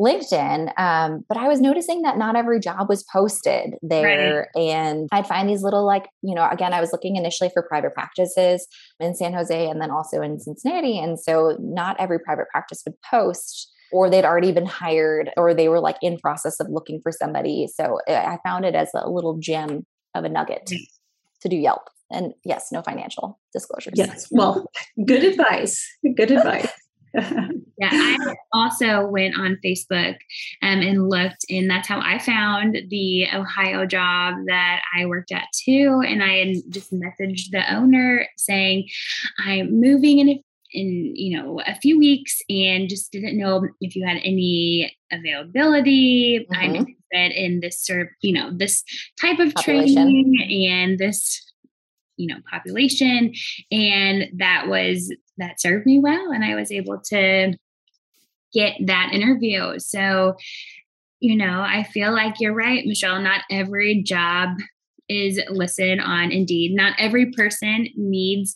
[0.00, 4.48] LinkedIn, um, but I was noticing that not every job was posted there.
[4.54, 4.62] Right.
[4.62, 7.94] And I'd find these little, like, you know, again, I was looking initially for private
[7.94, 8.66] practices
[9.00, 10.98] in San Jose and then also in Cincinnati.
[10.98, 15.68] And so not every private practice would post or they'd already been hired or they
[15.68, 17.66] were like in process of looking for somebody.
[17.66, 19.84] So I found it as a little gem
[20.14, 20.70] of a nugget
[21.40, 21.82] to do Yelp.
[22.10, 23.94] And yes, no financial disclosures.
[23.96, 24.28] Yes.
[24.30, 24.66] Well,
[25.04, 25.84] good advice.
[26.16, 26.70] Good advice.
[27.78, 30.16] yeah, I also went on Facebook
[30.62, 35.46] um, and looked, and that's how I found the Ohio job that I worked at
[35.52, 36.02] too.
[36.06, 38.88] And I had just messaged the owner saying,
[39.44, 43.96] "I'm moving in a, in you know a few weeks, and just didn't know if
[43.96, 46.40] you had any availability.
[46.40, 46.54] Mm-hmm.
[46.54, 48.82] I'm interested in this sort you know this
[49.20, 49.94] type of Population.
[49.94, 51.44] training and this."
[52.18, 53.32] You know population
[53.70, 57.54] and that was that served me well and i was able to
[58.52, 59.78] get that interview.
[59.78, 60.36] So
[61.20, 64.50] you know i feel like you're right michelle not every job
[65.08, 66.74] is listed on indeed.
[66.74, 68.54] Not every person needs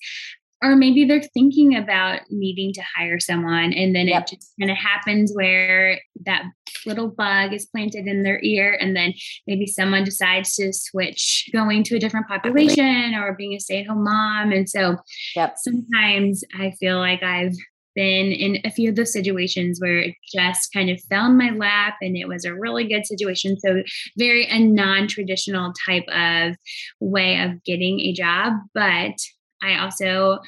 [0.63, 4.23] or maybe they're thinking about needing to hire someone and then yep.
[4.23, 6.45] it just kind of happens where that
[6.87, 9.13] little bug is planted in their ear and then
[9.47, 14.53] maybe someone decides to switch going to a different population or being a stay-at-home mom
[14.53, 14.97] and so
[15.37, 15.55] yep.
[15.57, 17.55] sometimes i feel like i've
[17.95, 21.51] been in a few of those situations where it just kind of fell in my
[21.51, 23.59] lap and it was a really good situation.
[23.61, 23.83] So,
[24.17, 26.57] very a non traditional type of
[27.01, 28.55] way of getting a job.
[28.75, 29.15] But
[29.63, 30.41] I also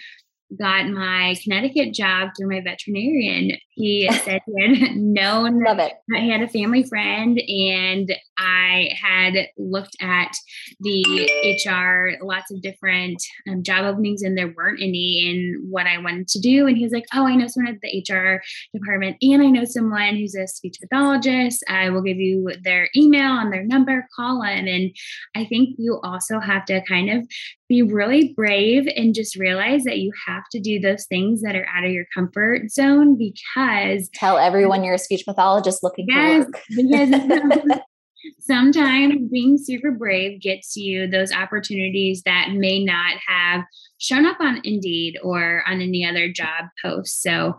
[0.59, 3.53] got my Connecticut job through my veterinarian.
[3.70, 5.92] He said he had known Love it.
[6.14, 10.33] he had a family friend, and I had looked at
[10.81, 11.29] the
[11.66, 16.29] HR, lots of different um, job openings, and there weren't any in what I wanted
[16.29, 16.66] to do.
[16.66, 19.64] And he was like, Oh, I know someone at the HR department, and I know
[19.64, 21.64] someone who's a speech pathologist.
[21.68, 24.66] I will give you their email and their number, call them.
[24.66, 24.94] And
[25.35, 27.27] I think you also have to kind of
[27.68, 31.66] be really brave and just realize that you have to do those things that are
[31.74, 36.50] out of your comfort zone because tell everyone you're a speech pathologist looking yes, for
[36.50, 36.62] work.
[36.77, 37.81] because
[38.40, 43.62] sometimes being super brave gets you those opportunities that may not have
[43.98, 47.22] shown up on Indeed or on any other job post.
[47.22, 47.57] So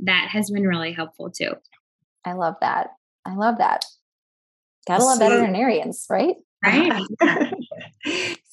[0.00, 1.52] that has been really helpful too.
[2.24, 2.90] I love that.
[3.24, 3.84] I love that.
[4.86, 6.36] Gotta love so, veterinarians, right?
[6.64, 7.02] Right.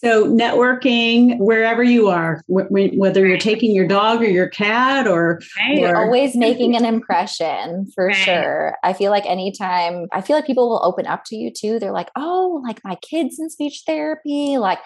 [0.04, 5.78] so networking wherever you are, whether you're taking your dog or your cat or, right.
[5.78, 8.16] you're always making an impression for right.
[8.16, 8.78] sure.
[8.84, 11.80] I feel like anytime I feel like people will open up to you too.
[11.80, 14.80] They're like, oh, like my kids in speech therapy, like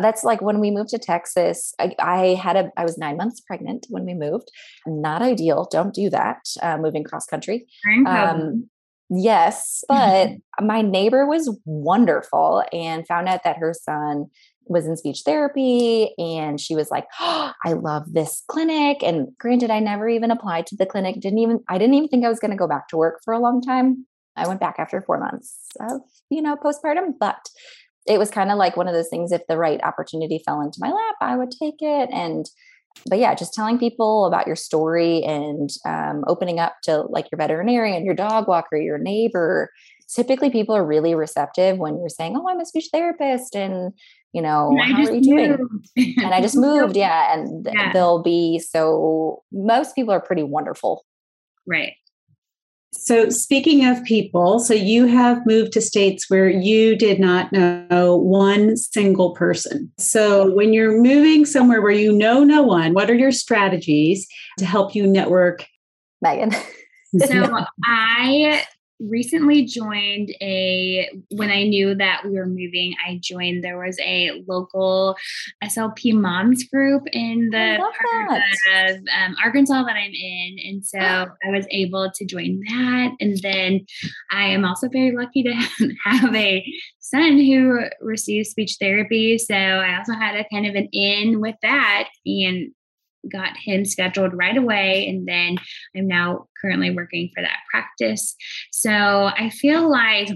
[0.00, 1.74] that's like when we moved to Texas.
[1.80, 4.50] I, I, had a, I was nine months pregnant when we moved.
[4.86, 5.68] Not ideal.
[5.70, 6.38] Don't do that.
[6.62, 7.66] Uh, moving cross country.
[8.06, 8.70] Um,
[9.10, 10.30] Yes, but
[10.62, 14.30] my neighbor was wonderful and found out that her son
[14.70, 19.70] was in speech therapy and she was like, oh, "I love this clinic." And granted,
[19.70, 21.20] I never even applied to the clinic.
[21.20, 23.34] Didn't even I didn't even think I was going to go back to work for
[23.34, 24.06] a long time.
[24.36, 27.44] I went back after 4 months of, you know, postpartum, but
[28.06, 30.78] it was kind of like one of those things if the right opportunity fell into
[30.80, 32.46] my lap, I would take it and
[33.06, 37.38] but yeah, just telling people about your story and um, opening up to like your
[37.38, 39.70] veterinarian, your dog walker, your neighbor.
[40.12, 43.92] Typically, people are really receptive when you're saying, "Oh, I'm a speech therapist," and
[44.32, 45.56] you know, how are you doing?
[45.96, 47.92] and I just moved, yeah, and yeah.
[47.92, 49.42] they'll be so.
[49.52, 51.04] Most people are pretty wonderful,
[51.66, 51.92] right?
[52.92, 58.16] So, speaking of people, so you have moved to states where you did not know
[58.16, 59.92] one single person.
[59.98, 64.26] So, when you're moving somewhere where you know no one, what are your strategies
[64.58, 65.66] to help you network?
[66.20, 66.52] Megan.
[67.16, 68.64] so, I
[69.00, 74.42] recently joined a when I knew that we were moving, I joined there was a
[74.46, 75.16] local
[75.64, 78.40] SLP moms group in the part
[78.74, 80.56] of um, Arkansas that I'm in.
[80.64, 83.12] And so I was able to join that.
[83.20, 83.86] And then
[84.30, 85.52] I am also very lucky to
[86.04, 86.64] have a
[87.00, 89.38] son who receives speech therapy.
[89.38, 92.08] So I also had a kind of an in with that.
[92.26, 92.72] And
[93.30, 95.08] got him scheduled right away.
[95.08, 95.56] And then
[95.96, 98.34] I'm now currently working for that practice.
[98.72, 100.28] So I feel like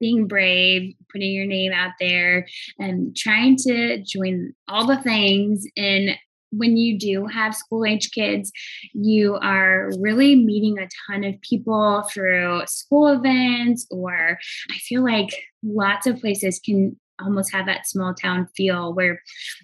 [0.00, 2.46] being brave, putting your name out there,
[2.78, 5.64] and trying to join all the things.
[5.76, 6.18] And
[6.50, 8.52] when you do have school age kids,
[8.92, 14.38] you are really meeting a ton of people through school events, or
[14.70, 15.30] I feel like
[15.62, 19.20] lots of places can almost have that small town feel where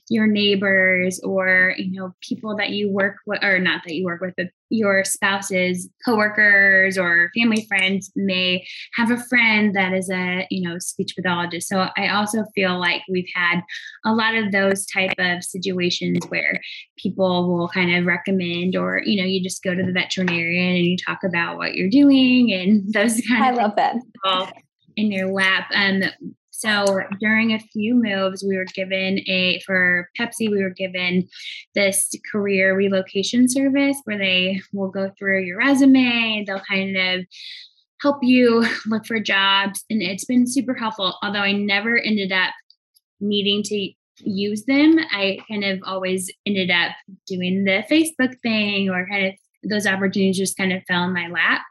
[0.08, 4.20] your neighbors or you know people that you work with or not that you work
[4.20, 10.46] with but your spouse's coworkers or family friends may have a friend that is a
[10.50, 13.60] you know speech pathologist so i also feel like we've had
[14.04, 16.60] a lot of those type of situations where
[16.98, 20.86] people will kind of recommend or you know you just go to the veterinarian and
[20.86, 23.96] you talk about what you're doing and those kind I of I love that
[24.98, 25.70] in your lap.
[25.74, 26.02] Um,
[26.58, 31.28] so during a few moves, we were given a, for Pepsi, we were given
[31.76, 37.24] this career relocation service where they will go through your resume, they'll kind of
[38.02, 39.84] help you look for jobs.
[39.88, 42.52] And it's been super helpful, although I never ended up
[43.20, 44.98] needing to use them.
[45.12, 46.90] I kind of always ended up
[47.28, 51.28] doing the Facebook thing or kind of those opportunities just kind of fell in my
[51.28, 51.62] lap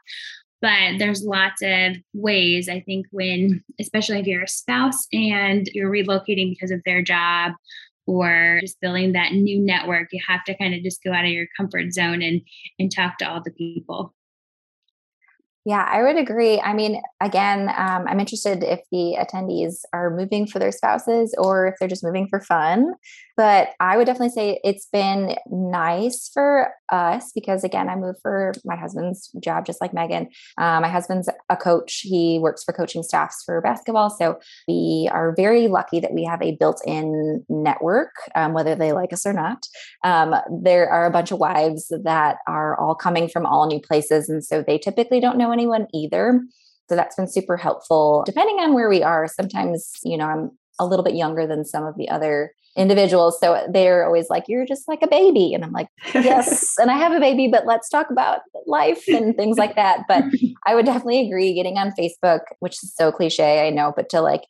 [0.60, 5.90] but there's lots of ways i think when especially if you're a spouse and you're
[5.90, 7.52] relocating because of their job
[8.06, 11.30] or just building that new network you have to kind of just go out of
[11.30, 12.40] your comfort zone and
[12.78, 14.14] and talk to all the people
[15.68, 16.58] yeah, I would agree.
[16.62, 21.66] I mean, again, um, I'm interested if the attendees are moving for their spouses or
[21.66, 22.94] if they're just moving for fun.
[23.36, 28.52] But I would definitely say it's been nice for us because, again, I moved for
[28.64, 30.30] my husband's job, just like Megan.
[30.56, 34.08] Um, my husband's a coach, he works for coaching staffs for basketball.
[34.08, 38.92] So we are very lucky that we have a built in network, um, whether they
[38.92, 39.66] like us or not.
[40.02, 44.30] Um, there are a bunch of wives that are all coming from all new places.
[44.30, 46.40] And so they typically don't know anyone either.
[46.88, 48.22] So that's been super helpful.
[48.24, 51.84] Depending on where we are, sometimes, you know, I'm a little bit younger than some
[51.84, 53.38] of the other individuals.
[53.40, 55.52] So they're always like, You're just like a baby.
[55.52, 56.76] And I'm like, Yes.
[56.78, 60.04] and I have a baby, but let's talk about life and things like that.
[60.08, 60.24] But
[60.66, 64.20] I would definitely agree getting on Facebook, which is so cliche, I know, but to
[64.20, 64.44] like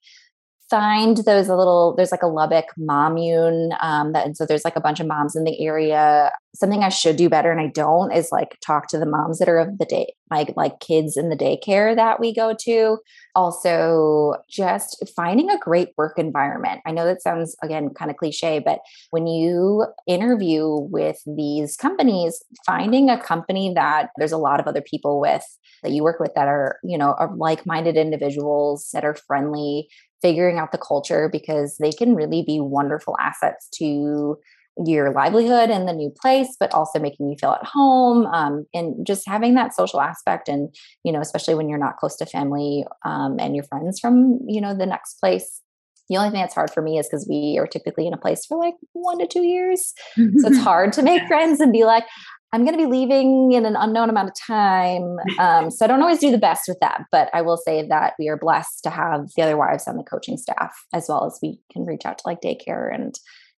[0.71, 4.77] find those a little there's like a lubbock mommune um that and so there's like
[4.77, 6.33] a bunch of moms in the area.
[6.55, 9.49] Something i should do better and i don't is like talk to the moms that
[9.49, 12.99] are of the day like like kids in the daycare that we go to.
[13.35, 16.81] Also just finding a great work environment.
[16.85, 22.43] I know that sounds again kind of cliche but when you interview with these companies
[22.67, 25.45] finding a company that there's a lot of other people with
[25.83, 29.89] that you work with that are you know are like-minded individuals that are friendly
[30.23, 34.39] figuring out the culture because they can really be wonderful assets to
[34.87, 39.05] your livelihood in the new place but also making you feel at home um, and
[39.05, 42.85] just having that social aspect and you know especially when you're not close to family
[43.05, 45.63] um, and your friends from you know the next place.
[46.09, 48.47] The only thing that's hard for me is because we are typically in a place
[48.47, 52.05] for like one to two years so it's hard to make friends and be like
[52.53, 55.19] I'm going to be leaving in an unknown amount of time.
[55.39, 58.15] Um, so I don't always do the best with that, but I will say that
[58.19, 61.39] we are blessed to have the other wives on the coaching staff, as well as
[61.43, 63.15] we can reach out to like daycare and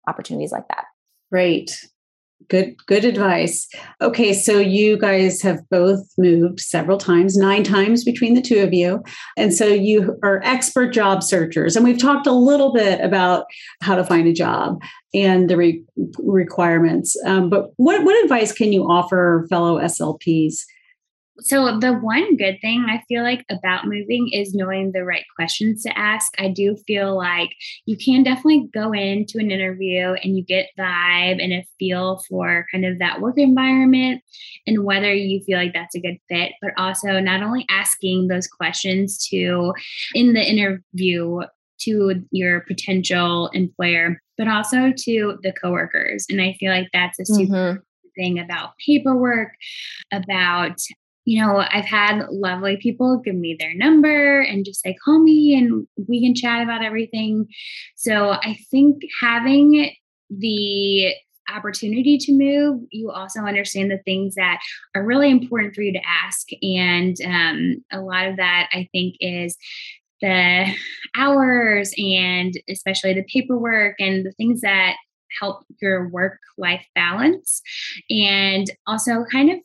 [0.09, 0.87] opportunities like that.
[1.31, 1.87] Great.
[2.51, 3.69] Good, good advice.
[4.01, 8.75] Okay, so you guys have both moved several times, nine times between the two of
[8.75, 9.05] you.
[9.37, 11.77] And so you are expert job searchers.
[11.77, 13.47] And we've talked a little bit about
[13.83, 14.83] how to find a job
[15.15, 15.85] and the re-
[16.19, 17.17] requirements.
[17.25, 20.65] Um, but what, what advice can you offer fellow SLPs
[21.43, 25.83] so the one good thing I feel like about moving is knowing the right questions
[25.83, 26.33] to ask.
[26.39, 27.51] I do feel like
[27.87, 32.67] you can definitely go into an interview and you get vibe and a feel for
[32.73, 34.23] kind of that work environment
[34.67, 38.47] and whether you feel like that's a good fit, but also not only asking those
[38.47, 39.73] questions to
[40.15, 41.41] in the interview
[41.81, 46.27] to your potential employer, but also to the coworkers.
[46.29, 47.77] And I feel like that's a super mm-hmm
[48.21, 49.53] thing about paperwork,
[50.13, 50.79] about
[51.25, 55.55] you know, I've had lovely people give me their number and just say, call me
[55.55, 57.47] and we can chat about everything.
[57.97, 59.93] So I think having
[60.31, 61.15] the
[61.55, 64.61] opportunity to move, you also understand the things that
[64.95, 66.49] are really important for you to ask.
[66.63, 69.57] And um, a lot of that, I think, is
[70.21, 70.67] the
[71.17, 74.97] hours and especially the paperwork and the things that
[75.41, 77.63] help your work life balance.
[78.09, 79.59] And also, kind of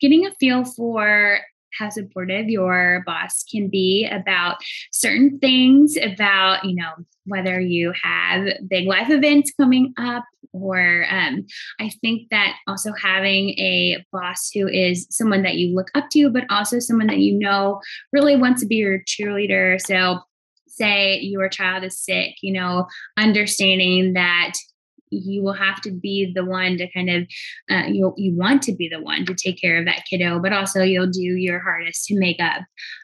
[0.00, 1.40] getting a feel for
[1.78, 4.56] how supportive your boss can be about
[4.90, 6.92] certain things about you know
[7.26, 11.44] whether you have big life events coming up or um,
[11.78, 16.30] i think that also having a boss who is someone that you look up to
[16.30, 17.80] but also someone that you know
[18.12, 19.80] really wants to be your cheerleader.
[19.80, 20.20] So
[20.66, 22.86] say your child is sick, you know,
[23.16, 24.52] understanding that
[25.10, 27.22] you will have to be the one to kind of
[27.70, 30.52] uh, you you want to be the one to take care of that kiddo but
[30.52, 32.62] also you'll do your hardest to make up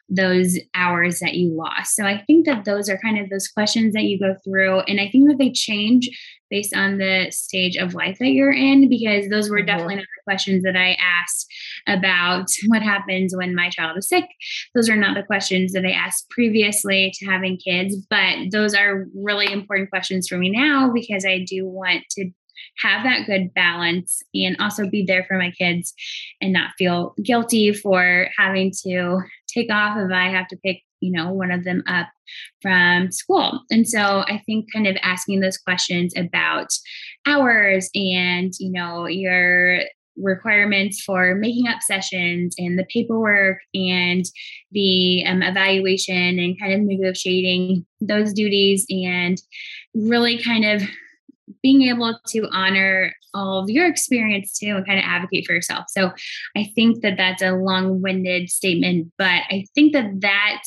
[0.09, 3.95] those hours that you lost so i think that those are kind of those questions
[3.95, 6.11] that you go through and i think that they change
[6.51, 9.67] based on the stage of life that you're in because those were mm-hmm.
[9.67, 11.47] definitely not the questions that i asked
[11.89, 14.27] about what happens when my child is sick
[14.75, 19.07] those are not the questions that i asked previously to having kids but those are
[19.15, 22.31] really important questions for me now because i do want to
[22.79, 25.95] have that good balance and also be there for my kids
[26.41, 31.13] and not feel guilty for having to take off if I have to pick, you
[31.13, 32.09] know, one of them up
[32.63, 33.61] from school.
[33.71, 36.69] And so I think kind of asking those questions about
[37.27, 39.83] hours and, you know, your
[40.17, 44.25] requirements for making up sessions and the paperwork and
[44.73, 49.43] the um, evaluation and kind of negotiating those duties and
[49.95, 50.83] really kind of
[51.65, 55.87] being able to honor all of your experience too and kind of advocate for yourself.
[55.89, 56.13] So
[56.55, 60.63] I think that that's a long winded statement, but I think that that,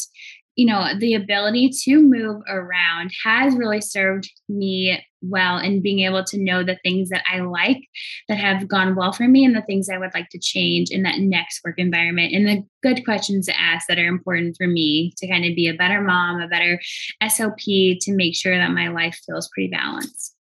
[0.56, 6.24] you know, the ability to move around has really served me well in being able
[6.24, 7.84] to know the things that I like
[8.28, 11.04] that have gone well for me and the things I would like to change in
[11.04, 15.14] that next work environment and the good questions to ask that are important for me
[15.18, 16.82] to kind of be a better mom, a better
[17.30, 20.37] sop to make sure that my life feels pretty balanced.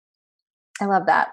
[0.82, 1.28] I love that.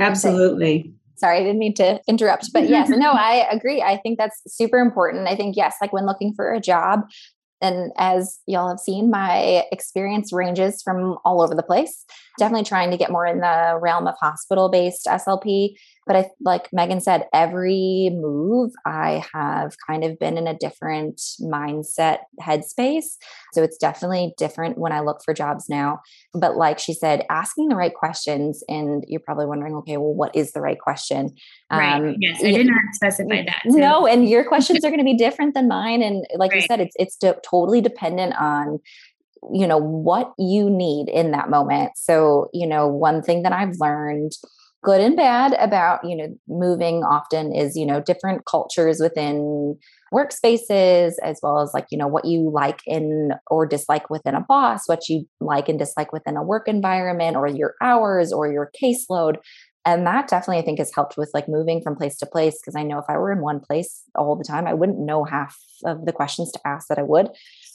[0.00, 0.92] Absolutely.
[1.16, 3.82] Sorry, I didn't mean to interrupt, but yes, no, I agree.
[3.82, 5.28] I think that's super important.
[5.28, 7.02] I think, yes, like when looking for a job,
[7.60, 12.04] and as y'all have seen, my experience ranges from all over the place.
[12.38, 15.74] Definitely trying to get more in the realm of hospital based SLP.
[16.08, 21.20] But I, like Megan said, every move I have kind of been in a different
[21.40, 23.16] mindset headspace.
[23.52, 26.00] So it's definitely different when I look for jobs now.
[26.34, 30.34] But like she said, asking the right questions, and you're probably wondering, okay, well, what
[30.34, 31.34] is the right question?
[31.70, 31.94] Right.
[31.94, 33.62] Um, yes, I did not specify that.
[33.68, 33.76] So.
[33.76, 36.02] No, and your questions are going to be different than mine.
[36.02, 36.62] And like right.
[36.62, 38.80] you said, it's it's totally dependent on
[39.52, 43.76] you know what you need in that moment so you know one thing that i've
[43.78, 44.32] learned
[44.82, 49.76] good and bad about you know moving often is you know different cultures within
[50.12, 54.40] workspaces as well as like you know what you like in or dislike within a
[54.40, 58.70] boss what you like and dislike within a work environment or your hours or your
[58.80, 59.36] caseload.
[59.84, 62.76] And that definitely i think has helped with like moving from place to place because
[62.76, 65.56] i know if i were in one place all the time i wouldn't know half
[65.84, 67.30] of the questions to ask that i would.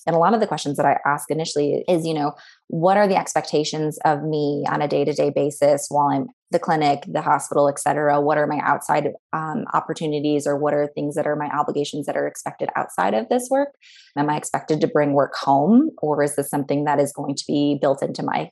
[0.05, 2.33] And a lot of the questions that I ask initially is, you know,
[2.73, 6.57] what are the expectations of me on a day to day basis while I'm the
[6.57, 8.19] clinic, the hospital, et cetera?
[8.19, 12.17] What are my outside um, opportunities or what are things that are my obligations that
[12.17, 13.69] are expected outside of this work?
[14.17, 17.43] Am I expected to bring work home or is this something that is going to
[17.47, 18.49] be built into my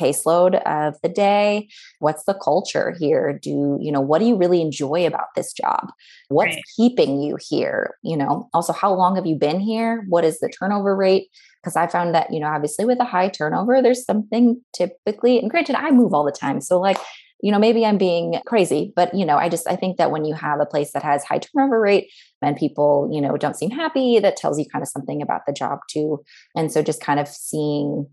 [0.00, 1.68] caseload of the day.
[1.98, 3.38] What's the culture here?
[3.40, 5.92] Do you know what do you really enjoy about this job?
[6.28, 6.64] What's right.
[6.76, 8.48] keeping you here you know?
[8.54, 10.04] Also how long have you been here?
[10.08, 11.28] What is the turnover rate?
[11.62, 15.50] Because i found that you know obviously with a high turnover there's something typically and
[15.50, 16.96] granted i move all the time so like
[17.42, 20.24] you know maybe i'm being crazy but you know i just i think that when
[20.24, 22.10] you have a place that has high turnover rate
[22.42, 25.52] and people you know don't seem happy that tells you kind of something about the
[25.52, 26.22] job too.
[26.56, 28.06] And so just kind of seeing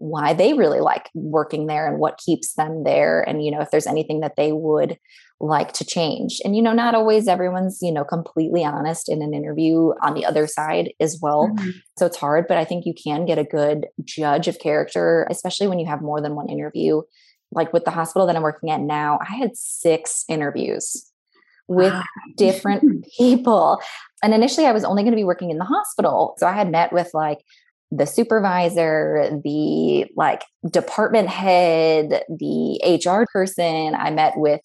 [0.00, 3.70] why they really like working there and what keeps them there and you know if
[3.70, 4.98] there's anything that they would
[5.42, 6.40] like to change.
[6.42, 10.24] And you know not always everyone's you know completely honest in an interview on the
[10.24, 11.50] other side as well.
[11.54, 11.70] Mm-hmm.
[11.98, 15.68] so it's hard but i think you can get a good judge of character especially
[15.68, 17.02] when you have more than one interview.
[17.52, 21.12] Like with the hospital that i'm working at now i had six interviews
[21.68, 22.02] with wow.
[22.36, 23.82] different people.
[24.22, 26.36] And initially i was only going to be working in the hospital.
[26.38, 27.40] So i had met with like
[27.90, 33.94] the supervisor, the like department head, the HR person.
[33.94, 34.60] I met with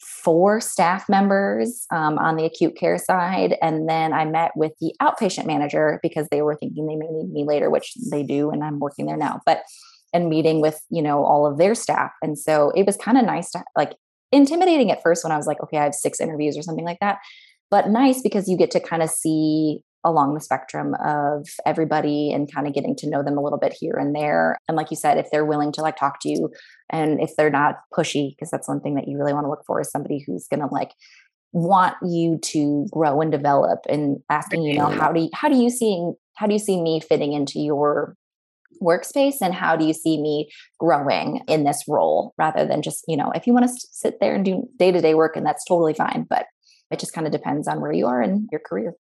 [0.00, 3.56] four staff members um, on the acute care side.
[3.62, 7.30] And then I met with the outpatient manager because they were thinking they may need
[7.30, 9.40] me later, which they do, and I'm working there now.
[9.46, 9.62] But
[10.12, 12.12] and meeting with, you know, all of their staff.
[12.22, 13.92] And so it was kind of nice to like
[14.32, 16.98] intimidating at first when I was like, okay, I have six interviews or something like
[17.00, 17.18] that.
[17.70, 22.52] But nice because you get to kind of see along the spectrum of everybody and
[22.52, 24.58] kind of getting to know them a little bit here and there.
[24.68, 26.50] And like you said, if they're willing to like talk to you
[26.90, 29.64] and if they're not pushy, because that's one thing that you really want to look
[29.66, 30.92] for is somebody who's going to like
[31.52, 35.56] want you to grow and develop and asking, you know, how do you, how do
[35.56, 38.14] you see, how do you see me fitting into your
[38.80, 43.16] workspace and how do you see me growing in this role rather than just, you
[43.16, 46.24] know, if you want to sit there and do day-to-day work and that's totally fine,
[46.28, 46.46] but
[46.90, 48.94] it just kind of depends on where you are in your career.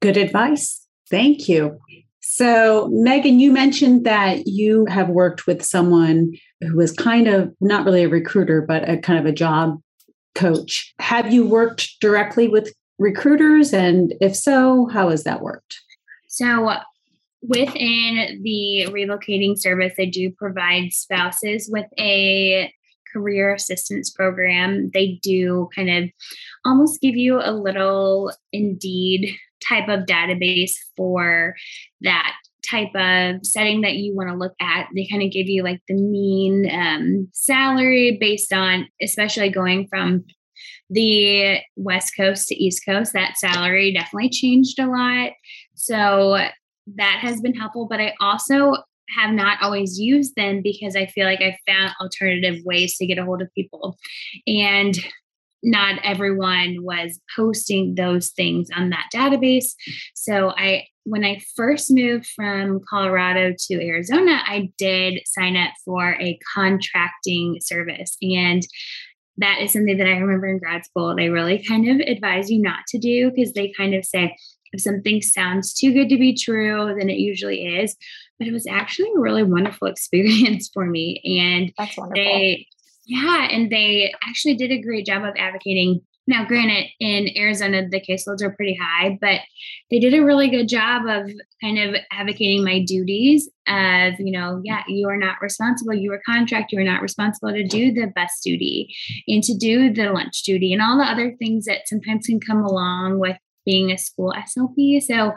[0.00, 0.86] Good advice.
[1.10, 1.78] Thank you.
[2.20, 7.84] So, Megan, you mentioned that you have worked with someone who was kind of not
[7.84, 9.80] really a recruiter, but a kind of a job
[10.34, 10.94] coach.
[10.98, 13.72] Have you worked directly with recruiters?
[13.72, 15.80] And if so, how has that worked?
[16.28, 16.70] So,
[17.42, 22.72] within the relocating service, they do provide spouses with a
[23.12, 24.90] career assistance program.
[24.92, 26.10] They do kind of
[26.64, 29.34] almost give you a little Indeed
[29.66, 31.54] type of database for
[32.00, 32.34] that
[32.68, 34.88] type of setting that you want to look at.
[34.94, 40.24] They kind of give you like the mean um, salary based on, especially going from
[40.90, 43.12] the West Coast to East Coast.
[43.12, 45.32] That salary definitely changed a lot.
[45.74, 46.38] So
[46.96, 47.86] that has been helpful.
[47.88, 48.76] But I also
[49.16, 53.18] have not always used them because I feel like I found alternative ways to get
[53.18, 53.96] a hold of people.
[54.46, 54.94] And
[55.62, 59.74] not everyone was posting those things on that database.
[60.14, 66.16] So I when I first moved from Colorado to Arizona, I did sign up for
[66.20, 68.62] a contracting service and
[69.38, 72.60] that is something that I remember in grad school they really kind of advise you
[72.60, 74.36] not to do because they kind of say
[74.72, 77.96] if something sounds too good to be true, then it usually is.
[78.38, 81.22] But it was actually a really wonderful experience for me.
[81.40, 82.22] And that's wonderful.
[82.22, 82.66] They,
[83.08, 86.02] yeah, and they actually did a great job of advocating.
[86.26, 89.40] Now, granted, in Arizona, the caseloads are pretty high, but
[89.90, 91.32] they did a really good job of
[91.62, 95.94] kind of advocating my duties of, you know, yeah, you are not responsible.
[95.94, 96.70] You are contract.
[96.70, 98.94] You are not responsible to do the bus duty
[99.26, 102.62] and to do the lunch duty and all the other things that sometimes can come
[102.62, 105.02] along with being a school SLP.
[105.02, 105.32] So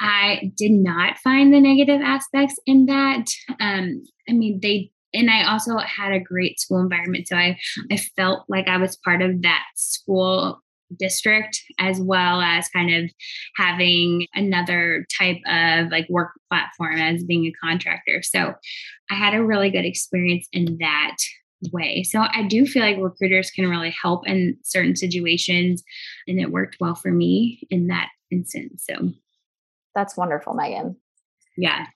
[0.00, 3.24] I did not find the negative aspects in that.
[3.58, 7.28] Um, I mean, they and I also had a great school environment.
[7.28, 7.58] So I
[7.90, 10.60] I felt like I was part of that school
[10.98, 13.10] district as well as kind of
[13.56, 18.22] having another type of like work platform as being a contractor.
[18.22, 18.54] So
[19.10, 21.16] I had a really good experience in that
[21.72, 22.02] way.
[22.04, 25.82] So I do feel like recruiters can really help in certain situations,
[26.28, 28.84] and it worked well for me in that instance.
[28.88, 29.10] So
[29.94, 30.96] that's wonderful, Megan.
[31.56, 31.86] Yeah.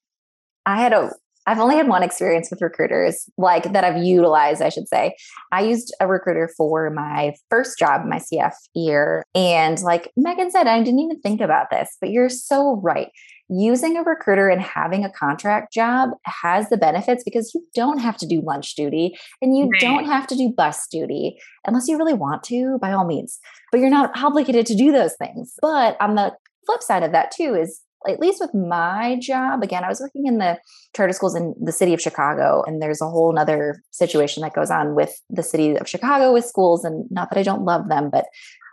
[0.67, 1.13] I had a
[1.47, 5.17] I've only had one experience with recruiters, like that I've utilized, I should say.
[5.53, 9.25] I used a recruiter for my first job, my CF year.
[9.35, 13.09] And like Megan said, I didn't even think about this, but you're so right
[13.51, 18.17] using a recruiter and having a contract job has the benefits because you don't have
[18.17, 19.81] to do lunch duty and you right.
[19.81, 21.37] don't have to do bus duty
[21.67, 23.41] unless you really want to, by all means.
[23.73, 25.55] But you're not obligated to do those things.
[25.61, 26.33] But on the
[26.65, 30.27] flip side of that, too, is at least with my job, again, I was working
[30.27, 30.59] in the
[30.95, 34.71] charter schools in the city of Chicago, and there's a whole other situation that goes
[34.71, 36.85] on with the city of Chicago with schools.
[36.85, 38.27] And not that I don't love them, but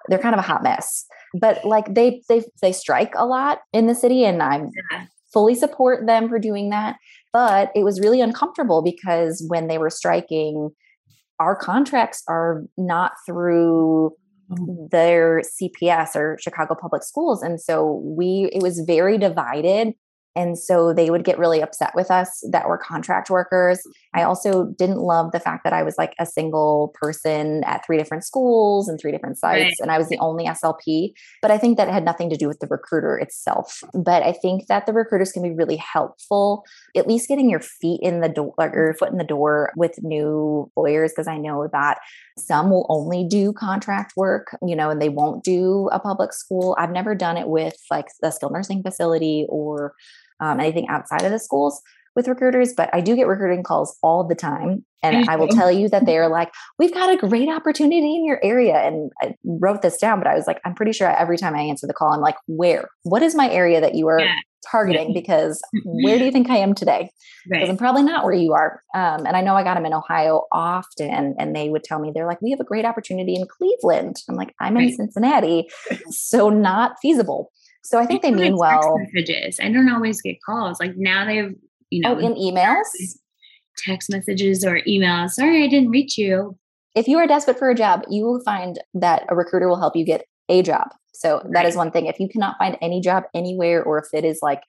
[0.10, 3.88] they're kind of a hot mess but like they they they strike a lot in
[3.88, 5.04] the city and i'm yeah.
[5.34, 6.96] fully support them for doing that
[7.34, 10.70] but it was really uncomfortable because when they were striking
[11.40, 14.12] our contracts are not through.
[14.50, 14.90] Mm.
[14.92, 19.94] their CPS or Chicago Public Schools and so we it was very divided
[20.38, 23.82] and so they would get really upset with us that were contract workers.
[24.14, 27.98] I also didn't love the fact that I was like a single person at three
[27.98, 29.74] different schools and three different sites, right.
[29.82, 31.14] and I was the only SLP.
[31.42, 33.82] But I think that had nothing to do with the recruiter itself.
[33.96, 36.64] But I think that the recruiters can be really helpful,
[36.96, 39.96] at least getting your feet in the door, or your foot in the door with
[40.04, 41.98] new lawyers, because I know that
[42.38, 46.76] some will only do contract work, you know, and they won't do a public school.
[46.78, 49.96] I've never done it with like the skilled nursing facility or
[50.40, 51.82] um, anything outside of the schools
[52.18, 54.84] with recruiters, but I do get recruiting calls all the time.
[55.04, 58.26] And I will tell you that they are like, we've got a great opportunity in
[58.26, 58.76] your area.
[58.76, 61.62] And I wrote this down, but I was like, I'm pretty sure every time I
[61.62, 62.90] answer the call, I'm like, where?
[63.04, 64.34] What is my area that you are yeah.
[64.72, 65.14] targeting?
[65.14, 67.12] Because where do you think I am today?
[67.46, 67.70] Because right.
[67.70, 68.82] I'm probably not where you are.
[68.96, 72.12] Um, and I know I got them in Ohio often, and they would tell me,
[72.14, 74.16] they're like, we have a great opportunity in Cleveland.
[74.28, 74.96] I'm like, I'm in right.
[74.96, 75.70] Cincinnati.
[76.10, 77.52] So not feasible.
[77.88, 79.00] So I think they mean well.
[79.00, 79.62] Messages.
[79.62, 80.78] I don't always get calls.
[80.78, 81.56] Like now they've,
[81.90, 82.84] you know, oh, in emails,
[83.78, 85.30] text messages or emails.
[85.30, 86.58] Sorry, I didn't reach you.
[86.96, 89.96] If you are desperate for a job, you will find that a recruiter will help
[89.96, 90.90] you get a job.
[91.14, 91.54] So right.
[91.54, 92.08] that is one thing.
[92.08, 94.64] If you cannot find any job anywhere, or if it is like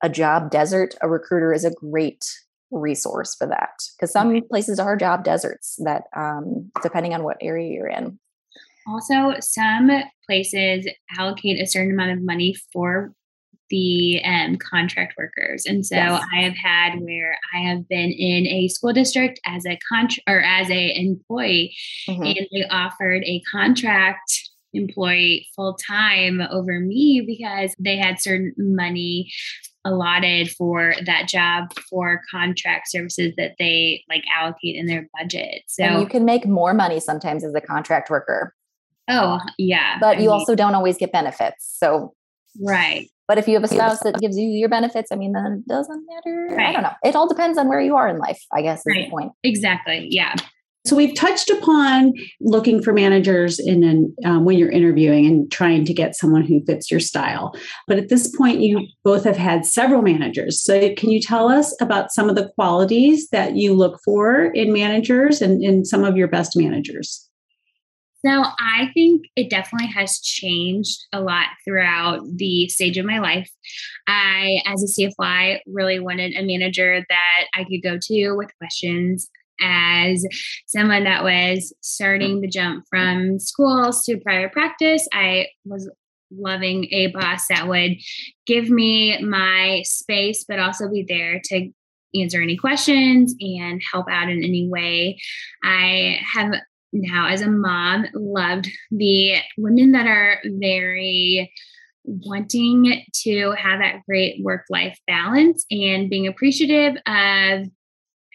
[0.00, 2.24] a job desert, a recruiter is a great
[2.70, 7.72] resource for that because some places are job deserts that um, depending on what area
[7.72, 8.20] you're in
[8.86, 9.90] also, some
[10.26, 10.86] places
[11.18, 13.12] allocate a certain amount of money for
[13.70, 15.64] the um, contract workers.
[15.66, 16.22] And so yes.
[16.34, 20.40] I have had where I have been in a school district as a contract or
[20.40, 21.74] as a employee,
[22.06, 22.22] mm-hmm.
[22.22, 29.30] and they offered a contract employee full time over me because they had certain money
[29.84, 35.62] allotted for that job for contract services that they like allocate in their budget.
[35.66, 38.54] So and you can make more money sometimes as a contract worker.
[39.12, 39.98] Oh, yeah.
[40.00, 41.76] But I you mean, also don't always get benefits.
[41.78, 42.14] So
[42.60, 43.08] Right.
[43.28, 45.68] But if you have a spouse that gives you your benefits, I mean, then it
[45.68, 46.48] doesn't matter.
[46.54, 46.68] Right.
[46.68, 46.92] I don't know.
[47.04, 49.04] It all depends on where you are in life, I guess, is right.
[49.06, 49.32] the point.
[49.42, 50.06] Exactly.
[50.10, 50.34] Yeah.
[50.84, 55.84] So we've touched upon looking for managers in an, um, when you're interviewing and trying
[55.84, 57.54] to get someone who fits your style.
[57.86, 60.60] But at this point, you both have had several managers.
[60.60, 64.72] So can you tell us about some of the qualities that you look for in
[64.72, 67.30] managers and in some of your best managers?
[68.24, 73.50] Now, I think it definitely has changed a lot throughout the stage of my life.
[74.06, 79.28] I, as a CFY, really wanted a manager that I could go to with questions.
[79.60, 80.24] As
[80.66, 85.90] someone that was starting the jump from schools to private practice, I was
[86.30, 87.92] loving a boss that would
[88.46, 91.70] give me my space, but also be there to
[92.14, 95.18] answer any questions and help out in any way.
[95.62, 96.54] I have
[96.92, 101.52] now as a mom loved the women that are very
[102.04, 107.68] wanting to have that great work life balance and being appreciative of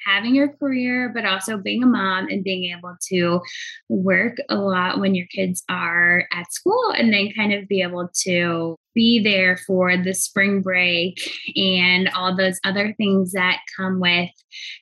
[0.05, 3.41] having your career, but also being a mom and being able to
[3.89, 8.09] work a lot when your kids are at school and then kind of be able
[8.23, 11.19] to be there for the spring break
[11.55, 14.29] and all those other things that come with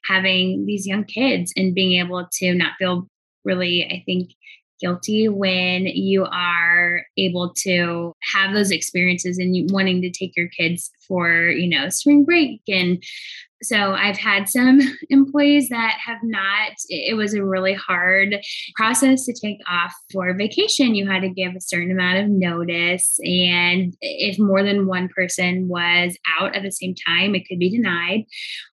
[0.08, 3.08] having these young kids and being able to not feel
[3.46, 4.32] really, I think,
[4.82, 10.92] guilty when you are able to have those experiences and wanting to take your kids
[11.08, 13.04] for you know spring break and
[13.66, 14.80] so I've had some
[15.10, 18.38] employees that have not, it was a really hard
[18.76, 20.96] process to take off for vacation.
[20.96, 23.18] You had to give a certain amount of notice.
[23.24, 27.76] And if more than one person was out at the same time, it could be
[27.76, 28.26] denied,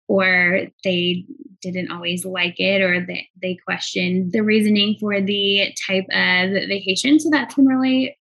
[0.09, 1.25] or they
[1.61, 7.21] didn't always like it, or they, they questioned the reasoning for the type of vacation.
[7.21, 8.19] So that's been really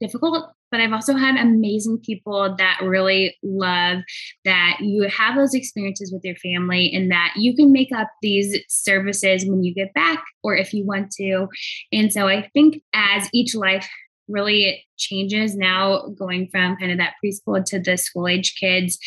[0.00, 3.98] difficult but I've also had amazing people that really love
[4.46, 8.58] that you have those experiences with your family and that you can make up these
[8.68, 11.46] services when you get back or if you want to.
[11.92, 13.88] And so I think as each life
[14.28, 18.98] really changes now going from kind of that preschool to the school age kids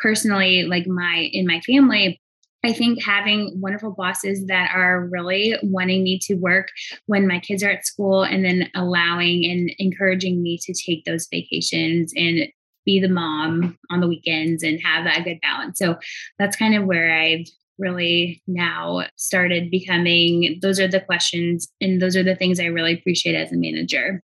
[0.00, 2.20] personally like my in my family
[2.64, 6.68] I think having wonderful bosses that are really wanting me to work
[7.06, 11.28] when my kids are at school and then allowing and encouraging me to take those
[11.30, 12.48] vacations and
[12.84, 15.78] be the mom on the weekends and have that good balance.
[15.78, 15.96] So
[16.38, 17.46] that's kind of where I've
[17.78, 22.94] really now started becoming those are the questions and those are the things I really
[22.94, 24.22] appreciate as a manager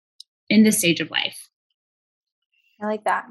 [0.49, 1.49] in this stage of life.
[2.81, 3.27] I like that.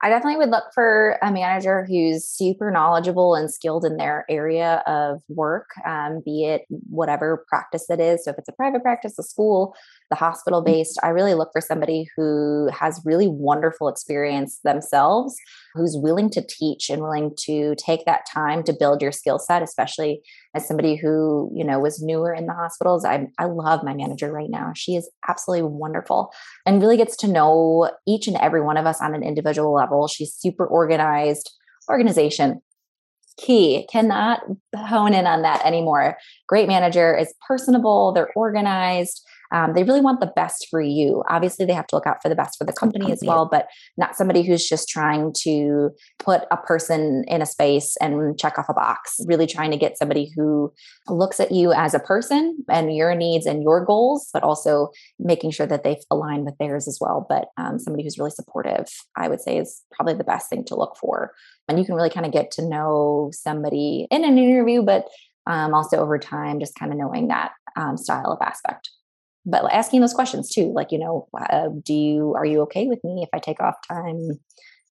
[0.00, 4.82] I definitely would look for a manager who's super knowledgeable and skilled in their area
[4.86, 8.24] of work, um, be it whatever practice it is.
[8.24, 9.74] So, if it's a private practice, a school,
[10.10, 10.72] the hospital mm-hmm.
[10.72, 15.36] based, I really look for somebody who has really wonderful experience themselves,
[15.74, 19.62] who's willing to teach and willing to take that time to build your skill set,
[19.62, 20.20] especially
[20.54, 23.04] as somebody who, you know, was newer in the hospitals.
[23.04, 24.72] I, I love my manager right now.
[24.74, 26.32] She is absolutely wonderful
[26.66, 30.08] and really gets to know each and every one of us on an individual level.
[30.08, 31.52] She's super organized.
[31.90, 32.60] Organization,
[33.38, 33.86] key.
[33.90, 34.42] Cannot
[34.76, 36.18] hone in on that anymore.
[36.46, 41.22] Great manager is personable, they're organized, um, they really want the best for you.
[41.28, 43.68] Obviously, they have to look out for the best for the company as well, but
[43.96, 48.68] not somebody who's just trying to put a person in a space and check off
[48.68, 49.20] a box.
[49.26, 50.72] Really trying to get somebody who
[51.08, 55.50] looks at you as a person and your needs and your goals, but also making
[55.50, 57.26] sure that they align with theirs as well.
[57.28, 58.86] But um, somebody who's really supportive,
[59.16, 61.32] I would say, is probably the best thing to look for.
[61.68, 65.08] And you can really kind of get to know somebody in an interview, but
[65.46, 68.90] um, also over time, just kind of knowing that um, style of aspect
[69.48, 73.02] but asking those questions too like you know uh, do you are you okay with
[73.02, 74.38] me if i take off time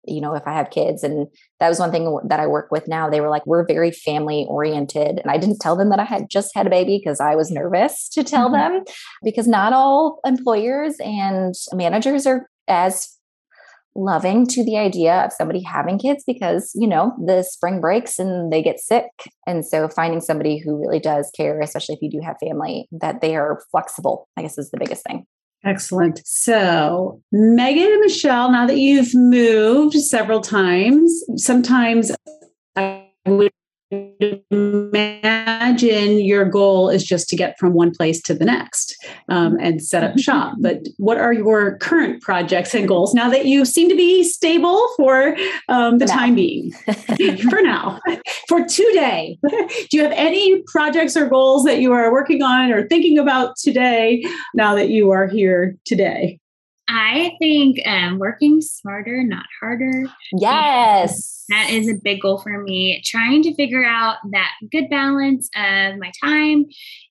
[0.07, 1.02] you know if i have kids?
[1.02, 1.26] And
[1.61, 3.09] that was one thing that i work with now.
[3.09, 5.18] They were like we're very family oriented.
[5.18, 7.50] And i didn't tell them that i had just had a baby because i was
[7.50, 8.74] nervous to tell mm-hmm.
[8.74, 8.84] them
[9.22, 13.09] because not all employers and managers are as
[13.97, 18.53] loving to the idea of somebody having kids because you know the spring breaks and
[18.53, 19.11] they get sick.
[19.47, 23.20] And so finding somebody who really does care especially if you do have family that
[23.20, 25.26] they are flexible i guess is the biggest thing.
[25.64, 26.20] Excellent.
[26.24, 32.12] So megan and michelle now that you've moved several times sometimes
[32.76, 33.53] i would
[34.51, 38.97] imagine your goal is just to get from one place to the next
[39.28, 40.57] um, and set up shop.
[40.59, 44.87] But what are your current projects and goals now that you seem to be stable
[44.97, 45.37] for
[45.68, 46.72] um, the time being?
[47.51, 48.01] for now,
[48.49, 52.87] for today, do you have any projects or goals that you are working on or
[52.89, 54.24] thinking about today
[54.55, 56.39] now that you are here today?
[56.97, 60.05] I think um, working smarter, not harder.
[60.32, 61.45] Yes.
[61.49, 63.03] That is a big goal for me.
[63.05, 66.66] Trying to figure out that good balance of my time.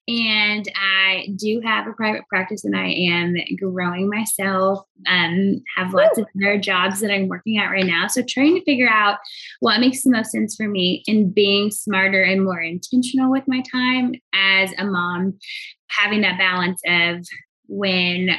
[0.08, 6.18] And I do have a private practice and I am growing myself, um, have lots
[6.18, 8.06] of other jobs that I'm working at right now.
[8.06, 9.18] So trying to figure out
[9.60, 13.62] what makes the most sense for me and being smarter and more intentional with my
[13.70, 15.38] time as a mom,
[15.90, 17.26] having that balance of
[17.66, 18.30] when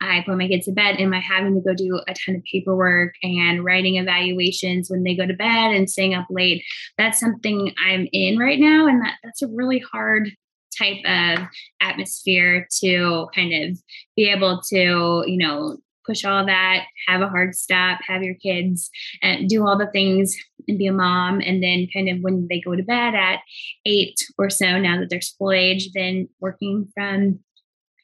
[0.00, 0.96] I put my kids to bed.
[0.98, 5.14] Am I having to go do a ton of paperwork and writing evaluations when they
[5.14, 6.64] go to bed and staying up late?
[6.96, 8.86] That's something I'm in right now.
[8.86, 10.30] And that, that's a really hard
[10.78, 11.46] type of
[11.82, 13.78] atmosphere to kind of
[14.16, 15.76] be able to, you know,
[16.06, 18.90] push all that, have a hard stop, have your kids
[19.22, 20.34] and do all the things
[20.66, 21.40] and be a mom.
[21.40, 23.40] And then kind of when they go to bed at
[23.84, 27.40] eight or so, now that they're school age, then working from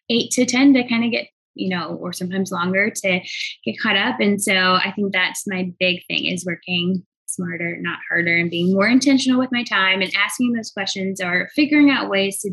[0.09, 3.20] eight to 10 to kind of get you know, or sometimes longer to
[3.64, 4.20] get caught up.
[4.20, 8.72] And so I think that's my big thing is working smarter, not harder, and being
[8.72, 12.52] more intentional with my time and asking those questions or figuring out ways to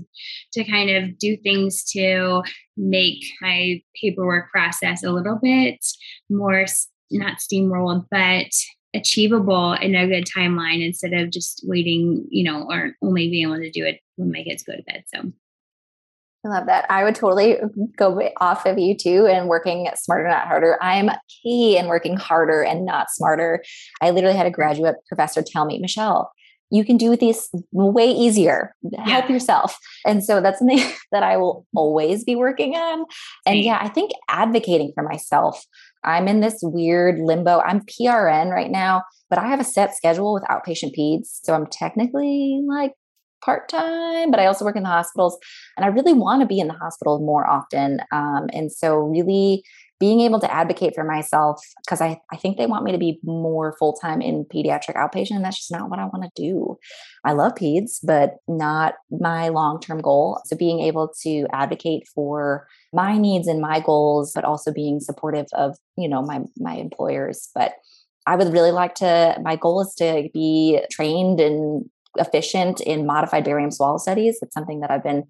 [0.53, 2.41] to kind of do things to
[2.75, 5.77] make my paperwork process a little bit
[6.29, 6.65] more
[7.11, 8.47] not steamrolled, but
[8.95, 13.57] achievable in a good timeline instead of just waiting, you know, or only being able
[13.57, 15.03] to do it when my kids go to bed.
[15.13, 15.31] So
[16.45, 16.85] I love that.
[16.89, 17.57] I would totally
[17.97, 20.77] go off of you too and working smarter, not harder.
[20.81, 21.09] I'm
[21.41, 23.63] key in working harder and not smarter.
[24.01, 26.33] I literally had a graduate professor tell me, Michelle,
[26.69, 28.75] you can do these way easier.
[29.05, 29.31] Help yeah.
[29.31, 29.77] yourself.
[30.05, 30.79] And so that's something
[31.11, 33.05] that I will always be working on.
[33.45, 35.63] And yeah, I think advocating for myself.
[36.03, 37.59] I'm in this weird limbo.
[37.59, 41.39] I'm PRN right now, but I have a set schedule with outpatient peds.
[41.43, 42.93] So I'm technically like
[43.43, 45.37] part time, but I also work in the hospitals
[45.77, 47.99] and I really want to be in the hospital more often.
[48.11, 49.63] Um, and so, really
[49.99, 53.19] being able to advocate for myself because I, I think they want me to be
[53.23, 55.37] more full time in pediatric outpatient.
[55.37, 56.77] And that's just not what I want to do.
[57.23, 60.41] I love peds, but not my long term goal.
[60.45, 65.47] So, being able to advocate for my needs and my goals, but also being supportive
[65.53, 67.49] of, you know, my, my employers.
[67.55, 67.73] But
[68.25, 73.43] I would really like to, my goal is to be trained and efficient in modified
[73.43, 74.39] barium swallow studies.
[74.41, 75.25] It's something that I've been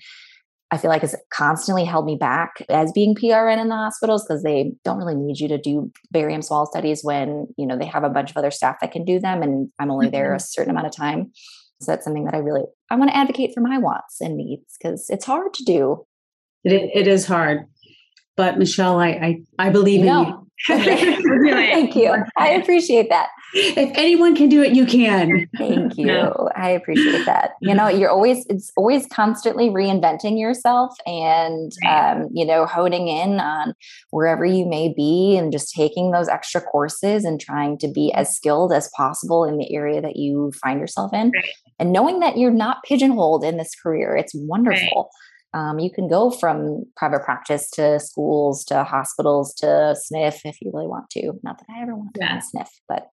[0.73, 4.41] I feel like has constantly held me back as being PRN in the hospitals because
[4.41, 8.03] they don't really need you to do barium swallow studies when you know they have
[8.03, 10.15] a bunch of other staff that can do them, and I'm only mm-hmm.
[10.15, 11.31] there a certain amount of time.
[11.79, 14.75] So that's something that I really I want to advocate for my wants and needs
[14.81, 16.07] because it's hard to do.
[16.63, 17.65] It, it is hard,
[18.35, 20.07] but Michelle, I I, I believe in
[20.69, 21.51] you.
[21.51, 22.15] Thank you.
[22.37, 23.29] I appreciate that.
[23.53, 25.47] If anyone can do it, you can.
[25.57, 26.07] Thank you.
[26.07, 26.49] No.
[26.55, 27.51] I appreciate that.
[27.61, 33.39] You know, you're always it's always constantly reinventing yourself and um, you know, honing in
[33.39, 33.73] on
[34.11, 38.33] wherever you may be and just taking those extra courses and trying to be as
[38.33, 41.31] skilled as possible in the area that you find yourself in.
[41.31, 41.49] Right.
[41.77, 44.15] And knowing that you're not pigeonholed in this career.
[44.15, 45.09] It's wonderful.
[45.11, 45.19] Right
[45.53, 50.71] um, you can go from private practice to schools to hospitals to SNF if you
[50.73, 51.33] really want to.
[51.43, 52.39] Not that I ever want to yeah.
[52.39, 53.09] SNF, but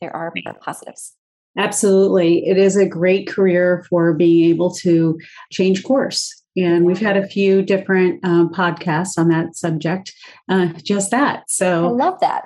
[0.00, 1.14] there are positives.
[1.56, 2.46] Absolutely.
[2.48, 5.18] It is a great career for being able to
[5.52, 6.42] change course.
[6.56, 10.12] And we've had a few different um, podcasts on that subject,
[10.48, 11.44] uh, just that.
[11.48, 12.44] So I love that.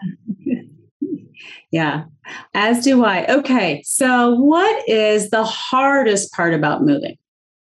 [1.71, 2.05] yeah,
[2.55, 3.27] as do I.
[3.27, 3.83] Okay.
[3.85, 7.19] So, what is the hardest part about moving?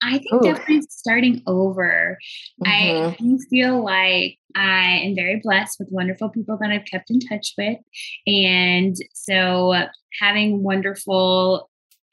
[0.02, 0.42] I think Ooh.
[0.42, 2.18] definitely starting over.
[2.64, 3.34] Mm-hmm.
[3.34, 7.54] I feel like I am very blessed with wonderful people that I've kept in touch
[7.56, 7.78] with.
[8.26, 9.74] And so
[10.20, 11.69] having wonderful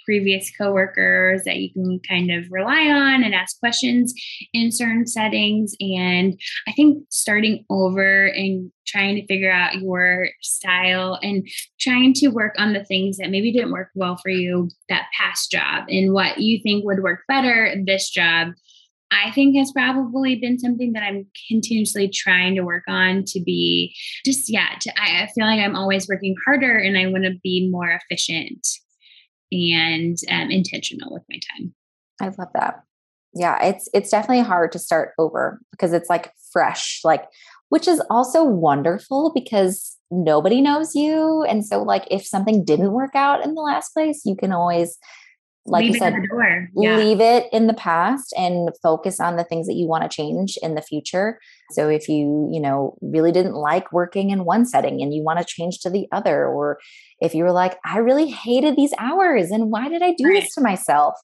[0.08, 4.14] previous coworkers that you can kind of rely on and ask questions
[4.54, 5.76] in certain settings.
[5.82, 11.46] And I think starting over and trying to figure out your style and
[11.78, 15.52] trying to work on the things that maybe didn't work well for you that past
[15.52, 18.54] job and what you think would work better this job
[19.10, 23.96] I think has probably been something that I'm continuously trying to work on to be
[24.26, 27.40] just, yeah, to, I, I feel like I'm always working harder and I want to
[27.42, 28.68] be more efficient
[29.52, 31.74] and um, intentional with my time.
[32.22, 32.84] I love that.
[33.34, 37.26] Yeah, it's it's definitely hard to start over because it's like fresh, like
[37.70, 43.14] which is also wonderful because nobody knows you and so like if something didn't work
[43.14, 44.98] out in the last place, you can always
[45.68, 46.14] like leave you said,
[46.76, 46.98] yeah.
[46.98, 50.58] leave it in the past and focus on the things that you want to change
[50.62, 51.40] in the future.
[51.72, 55.40] So if you, you know, really didn't like working in one setting and you want
[55.40, 56.80] to change to the other, or
[57.20, 60.42] if you were like, I really hated these hours and why did I do right.
[60.42, 61.16] this to myself?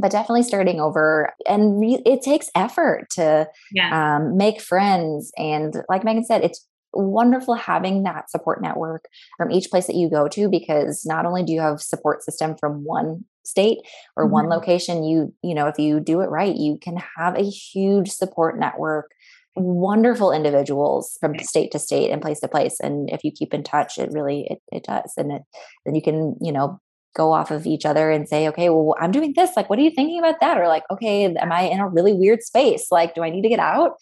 [0.00, 4.18] But definitely starting over, and re- it takes effort to yeah.
[4.18, 5.32] um, make friends.
[5.36, 10.08] And like Megan said, it's wonderful having that support network from each place that you
[10.08, 13.78] go to because not only do you have support system from one state
[14.16, 14.34] or mm-hmm.
[14.34, 18.10] one location you you know if you do it right you can have a huge
[18.10, 19.10] support network
[19.56, 23.62] wonderful individuals from state to state and place to place and if you keep in
[23.62, 25.42] touch it really it, it does and it,
[25.84, 26.80] then you can you know
[27.16, 29.82] go off of each other and say okay well i'm doing this like what are
[29.82, 30.58] you thinking about that?
[30.58, 32.88] or like okay am i in a really weird space?
[32.90, 33.96] Like do i need to get out?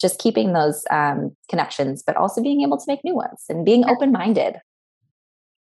[0.00, 3.88] Just keeping those um, connections but also being able to make new ones and being
[3.88, 4.56] open-minded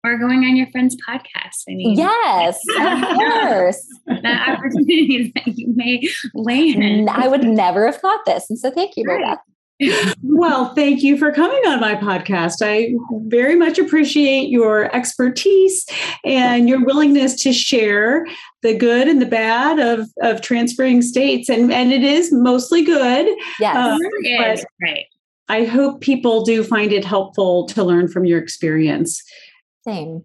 [0.03, 1.63] or going on your friend's podcast.
[1.69, 3.87] I mean, yes, of course.
[4.07, 6.01] the opportunities that you may
[6.33, 7.09] land.
[7.09, 8.49] I would never have thought this.
[8.49, 9.37] And so thank you, right.
[10.23, 12.57] well, thank you for coming on my podcast.
[12.61, 12.93] I
[13.27, 15.85] very much appreciate your expertise
[16.23, 18.27] and your willingness to share
[18.61, 21.49] the good and the bad of, of transferring states.
[21.49, 23.35] And, and it is mostly good.
[23.59, 23.75] Yes.
[23.75, 23.99] Um,
[24.37, 25.05] but right.
[25.49, 29.21] I hope people do find it helpful to learn from your experience.
[29.87, 30.23] Same.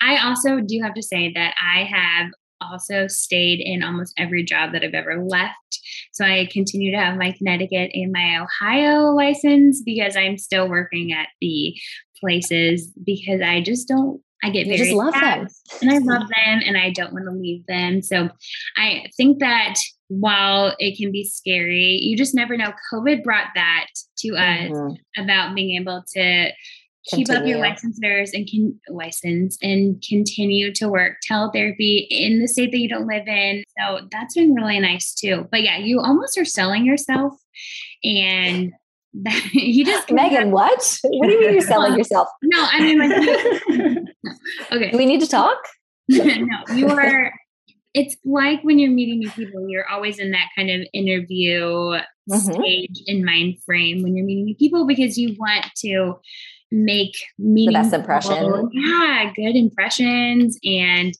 [0.00, 2.30] I also do have to say that I have
[2.60, 5.80] also stayed in almost every job that I've ever left.
[6.12, 11.12] So I continue to have my Connecticut and my Ohio license because I'm still working
[11.12, 11.74] at the
[12.20, 15.48] places because I just don't I get you very just love them.
[15.82, 18.02] and I love them and I don't want to leave them.
[18.02, 18.28] So
[18.76, 19.74] I think that
[20.06, 22.72] while it can be scary, you just never know.
[22.92, 23.88] COVID brought that
[24.18, 25.22] to us mm-hmm.
[25.22, 26.50] about being able to
[27.08, 32.70] keep up your licensors and can license and continue to work teletherapy in the state
[32.72, 33.64] that you don't live in.
[33.78, 35.46] So that's been really nice too.
[35.50, 37.34] But yeah, you almost are selling yourself
[38.04, 38.72] and
[39.22, 40.98] that, you just Megan, what?
[41.02, 42.28] What do you mean you're selling yourself?
[42.42, 44.08] No, I mean like
[44.72, 44.90] okay.
[44.90, 45.58] Do we need to talk?
[46.08, 47.32] no, you are
[47.94, 51.98] it's like when you're meeting new people, you're always in that kind of interview
[52.30, 52.38] mm-hmm.
[52.38, 56.14] stage in mind frame when you're meeting new people because you want to
[56.70, 58.70] make meaningful, the best impression.
[58.72, 60.58] Yeah, good impressions.
[60.64, 61.14] And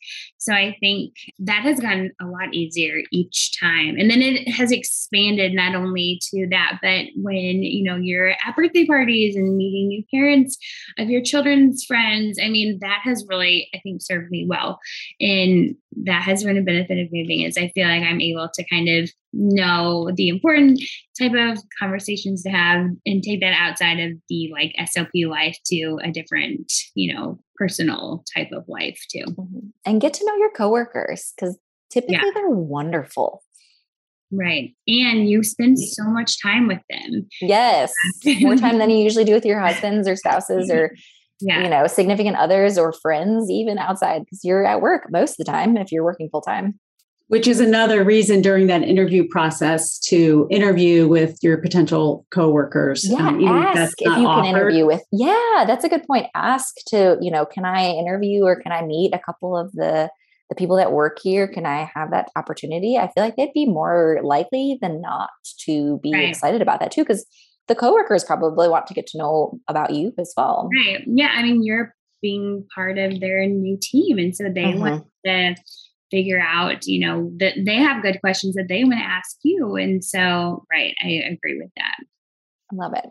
[0.48, 3.96] so I think that has gotten a lot easier each time.
[3.98, 8.56] And then it has expanded not only to that, but when, you know, you're at
[8.56, 10.56] birthday parties and meeting new parents
[10.98, 14.78] of your children's friends, I mean, that has really, I think, served me well.
[15.20, 18.64] And that has been a benefit of moving is I feel like I'm able to
[18.70, 20.80] kind of know the important
[21.18, 25.98] type of conversations to have and take that outside of the like SLP life to
[26.02, 29.24] a different, you know, personal type of life too.
[29.24, 29.58] Mm-hmm.
[29.84, 31.58] And get to know your coworkers because
[31.90, 32.30] typically yeah.
[32.34, 33.42] they're wonderful.
[34.30, 34.74] Right.
[34.86, 37.26] And you spend so much time with them.
[37.40, 37.92] Yes.
[38.40, 40.94] More time than you usually do with your husbands or spouses or
[41.40, 41.62] yeah.
[41.62, 45.50] you know, significant others or friends, even outside, because you're at work most of the
[45.50, 46.78] time if you're working full time
[47.28, 53.08] which is another reason during that interview process to interview with your potential coworkers.
[53.08, 54.42] Yeah, um, ask if you offered.
[54.42, 55.02] can interview with.
[55.12, 56.26] Yeah, that's a good point.
[56.34, 60.10] Ask to, you know, can I interview or can I meet a couple of the
[60.48, 61.46] the people that work here?
[61.46, 62.96] Can I have that opportunity?
[62.96, 65.28] I feel like they'd be more likely than not
[65.66, 66.30] to be right.
[66.30, 67.26] excited about that too, because
[67.66, 70.70] the coworkers probably want to get to know about you as well.
[70.86, 71.04] Right.
[71.06, 71.32] Yeah.
[71.34, 74.80] I mean, you're being part of their new team, and so they mm-hmm.
[74.80, 75.54] want to
[76.10, 79.76] figure out, you know, that they have good questions that they want to ask you.
[79.76, 81.96] And so, right, I agree with that.
[82.72, 83.06] I love it.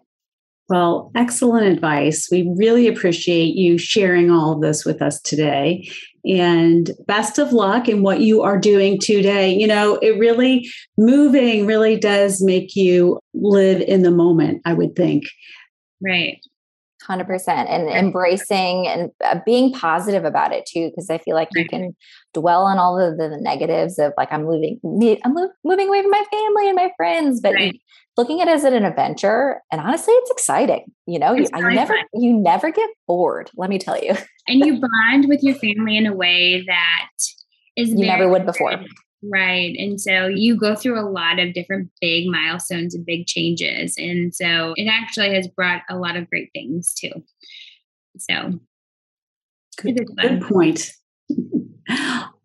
[0.70, 2.28] Well, excellent advice.
[2.30, 5.90] We really appreciate you sharing all of this with us today.
[6.26, 9.54] And best of luck in what you are doing today.
[9.54, 14.94] You know, it really, moving really does make you live in the moment, I would
[14.96, 15.24] think.
[16.04, 16.40] Right.
[17.08, 21.66] 100% and embracing and uh, being positive about it too because i feel like you
[21.66, 21.96] can
[22.34, 24.80] dwell on all of the, the negatives of like i'm moving
[25.24, 27.80] i'm moving away from my family and my friends but right.
[28.18, 31.34] looking at it as an adventure and honestly it's exciting you know?
[31.34, 32.06] You, I never fun.
[32.14, 34.16] you never get bored let me tell you.
[34.48, 34.82] And you
[35.12, 37.10] bond with your family in a way that
[37.76, 38.74] is you never would before
[39.24, 39.76] Right.
[39.78, 43.96] And so you go through a lot of different big milestones and big changes.
[43.98, 47.24] And so it actually has brought a lot of great things too.
[48.20, 48.60] So
[49.82, 50.92] good, good point.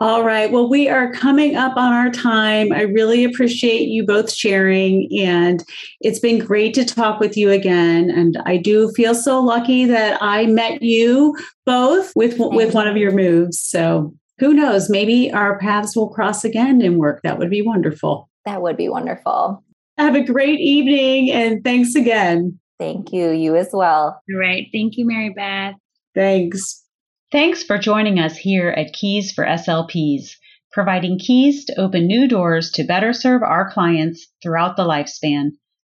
[0.01, 0.51] All right.
[0.51, 2.73] Well, we are coming up on our time.
[2.73, 5.63] I really appreciate you both sharing, and
[6.01, 8.11] it's been great to talk with you again.
[8.11, 12.97] And I do feel so lucky that I met you both with with one of
[12.97, 13.61] your moves.
[13.61, 17.21] So who knows, maybe our paths will cross again in work.
[17.23, 18.29] That would be wonderful.
[18.45, 19.63] That would be wonderful.
[19.97, 22.59] Have a great evening and thanks again.
[22.81, 23.31] Thank you.
[23.31, 24.21] You as well.
[24.29, 24.67] All right.
[24.73, 25.77] Thank you, Mary Beth.
[26.17, 26.83] Thanks.
[27.31, 30.33] Thanks for joining us here at Keys for SLPs,
[30.73, 35.51] providing keys to open new doors to better serve our clients throughout the lifespan.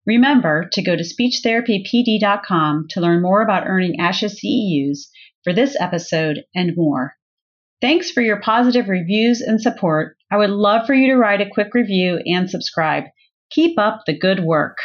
[0.06, 5.00] Remember to go to speechtherapypd.com to learn more about earning ASHA CEUs
[5.44, 7.17] for this episode and more.
[7.80, 10.16] Thanks for your positive reviews and support.
[10.30, 13.04] I would love for you to write a quick review and subscribe.
[13.50, 14.78] Keep up the good work.